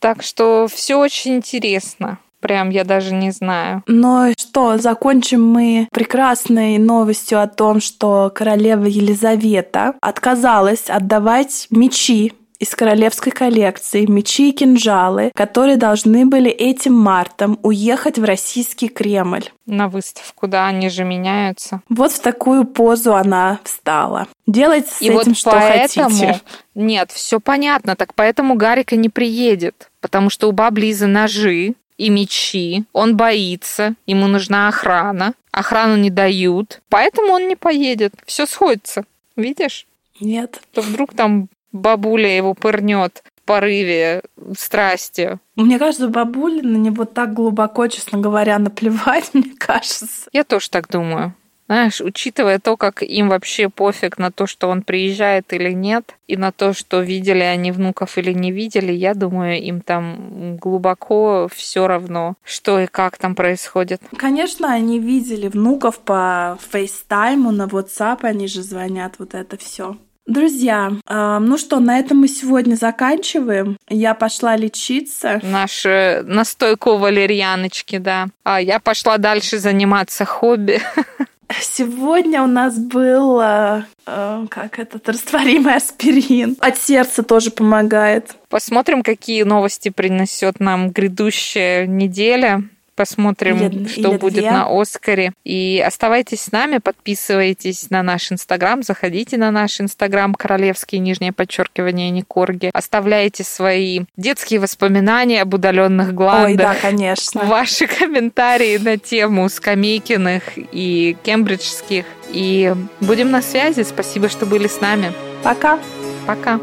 Так 0.00 0.22
что 0.24 0.66
все 0.68 0.96
очень 0.96 1.36
интересно. 1.36 2.18
Прям 2.40 2.70
я 2.70 2.84
даже 2.84 3.14
не 3.14 3.30
знаю. 3.30 3.84
Но 3.86 4.32
что, 4.36 4.78
закончим 4.78 5.46
мы 5.46 5.88
прекрасной 5.92 6.78
новостью 6.78 7.40
о 7.40 7.46
том, 7.46 7.80
что 7.80 8.32
королева 8.34 8.86
Елизавета 8.86 9.94
отказалась 10.00 10.88
отдавать 10.88 11.68
мечи 11.70 12.32
из 12.60 12.74
королевской 12.74 13.32
коллекции 13.32 14.04
мечи 14.06 14.50
и 14.50 14.52
кинжалы, 14.52 15.32
которые 15.34 15.78
должны 15.78 16.26
были 16.26 16.50
этим 16.50 16.92
мартом 16.92 17.58
уехать 17.62 18.18
в 18.18 18.24
российский 18.24 18.88
Кремль. 18.88 19.46
На 19.64 19.88
выставку, 19.88 20.46
да, 20.46 20.66
они 20.66 20.90
же 20.90 21.04
меняются. 21.04 21.80
Вот 21.88 22.12
в 22.12 22.20
такую 22.20 22.66
позу 22.66 23.14
она 23.14 23.60
встала. 23.64 24.28
Делайте 24.46 24.90
с 24.90 25.00
и 25.00 25.06
этим, 25.06 25.14
вот 25.14 25.36
что 25.36 25.50
поэтому... 25.52 26.10
хотите. 26.10 26.40
Нет, 26.74 27.10
все 27.10 27.40
понятно, 27.40 27.96
так 27.96 28.14
поэтому 28.14 28.54
Гарика 28.54 28.94
не 28.94 29.08
приедет, 29.08 29.90
потому 30.00 30.28
что 30.28 30.48
у 30.48 30.52
Баблизы 30.52 31.06
ножи, 31.06 31.74
и 31.96 32.08
мечи, 32.08 32.84
он 32.92 33.16
боится, 33.16 33.94
ему 34.06 34.26
нужна 34.26 34.68
охрана, 34.68 35.34
охрану 35.50 35.96
не 35.96 36.10
дают, 36.10 36.80
поэтому 36.88 37.32
он 37.32 37.48
не 37.48 37.56
поедет. 37.56 38.14
Все 38.26 38.46
сходится, 38.46 39.04
видишь? 39.36 39.86
Нет. 40.18 40.60
То 40.72 40.80
вдруг 40.82 41.14
там 41.14 41.48
бабуля 41.72 42.34
его 42.34 42.54
пырнет 42.54 43.22
в 43.36 43.42
порыве 43.46 44.22
страсти. 44.56 45.38
Мне 45.56 45.78
кажется, 45.78 46.08
бабуля 46.08 46.62
на 46.62 46.76
него 46.76 47.04
так 47.04 47.32
глубоко, 47.34 47.86
честно 47.88 48.18
говоря, 48.18 48.58
наплевать, 48.58 49.30
мне 49.34 49.54
кажется. 49.58 50.28
Я 50.32 50.44
тоже 50.44 50.70
так 50.70 50.88
думаю. 50.88 51.34
Знаешь, 51.70 52.00
учитывая 52.00 52.58
то, 52.58 52.76
как 52.76 53.00
им 53.00 53.28
вообще 53.28 53.68
пофиг 53.68 54.18
на 54.18 54.32
то, 54.32 54.48
что 54.48 54.66
он 54.66 54.82
приезжает 54.82 55.52
или 55.52 55.70
нет, 55.70 56.16
и 56.26 56.36
на 56.36 56.50
то, 56.50 56.72
что 56.72 57.00
видели 57.00 57.44
они 57.44 57.70
внуков 57.70 58.18
или 58.18 58.32
не 58.32 58.50
видели, 58.50 58.90
я 58.90 59.14
думаю, 59.14 59.62
им 59.62 59.80
там 59.80 60.56
глубоко 60.56 61.48
все 61.54 61.86
равно, 61.86 62.34
что 62.42 62.80
и 62.80 62.88
как 62.88 63.18
там 63.18 63.36
происходит. 63.36 64.02
Конечно, 64.16 64.72
они 64.72 64.98
видели 64.98 65.46
внуков 65.46 66.00
по 66.00 66.58
фейстайму, 66.72 67.52
на 67.52 67.66
WhatsApp 67.66 68.22
они 68.22 68.48
же 68.48 68.64
звонят, 68.64 69.20
вот 69.20 69.34
это 69.34 69.56
все. 69.56 69.96
Друзья, 70.26 70.92
э, 71.08 71.38
ну 71.40 71.58
что, 71.58 71.80
на 71.80 71.98
этом 71.98 72.18
мы 72.18 72.28
сегодня 72.28 72.74
заканчиваем. 72.74 73.76
Я 73.88 74.14
пошла 74.14 74.56
лечиться. 74.56 75.40
Наша 75.42 76.22
настойку 76.24 76.96
валерьяночки, 76.96 77.98
да. 77.98 78.28
А 78.44 78.60
я 78.60 78.78
пошла 78.80 79.18
дальше 79.18 79.58
заниматься 79.58 80.24
хобби. 80.24 80.80
Сегодня 81.60 82.42
у 82.42 82.46
нас 82.46 82.78
был, 82.78 83.40
э, 83.40 83.82
как 84.04 84.78
этот, 84.78 85.08
растворимый 85.08 85.74
аспирин. 85.74 86.56
От 86.60 86.78
сердца 86.78 87.22
тоже 87.22 87.50
помогает. 87.50 88.36
Посмотрим, 88.48 89.02
какие 89.02 89.42
новости 89.42 89.88
принесет 89.88 90.60
нам 90.60 90.90
грядущая 90.90 91.86
неделя. 91.86 92.62
Посмотрим, 93.00 93.66
или, 93.66 93.88
что 93.88 94.10
или 94.10 94.18
будет 94.18 94.34
две. 94.34 94.50
на 94.50 94.66
Оскаре. 94.68 95.32
И 95.42 95.82
оставайтесь 95.84 96.42
с 96.42 96.52
нами, 96.52 96.76
подписывайтесь 96.76 97.88
на 97.88 98.02
наш 98.02 98.30
Инстаграм, 98.30 98.82
заходите 98.82 99.38
на 99.38 99.50
наш 99.50 99.80
Инстаграм 99.80 100.34
Королевский 100.34 100.98
нижнее 100.98 101.32
подчеркивание 101.32 102.10
Никорги. 102.10 102.68
Оставляйте 102.74 103.42
свои 103.42 104.00
детские 104.18 104.60
воспоминания 104.60 105.40
об 105.40 105.54
удаленных 105.54 106.14
гландах. 106.14 106.50
Ой, 106.50 106.56
да, 106.56 106.74
конечно. 106.74 107.42
Ваши 107.44 107.86
комментарии 107.86 108.76
на 108.76 108.98
тему 108.98 109.48
Скамейкиных 109.48 110.42
и 110.56 111.16
Кембриджских. 111.22 112.04
И 112.28 112.74
будем 113.00 113.30
на 113.30 113.40
связи. 113.40 113.82
Спасибо, 113.82 114.28
что 114.28 114.44
были 114.44 114.66
с 114.66 114.82
нами. 114.82 115.14
Пока. 115.42 115.78
Пока. 116.26 116.60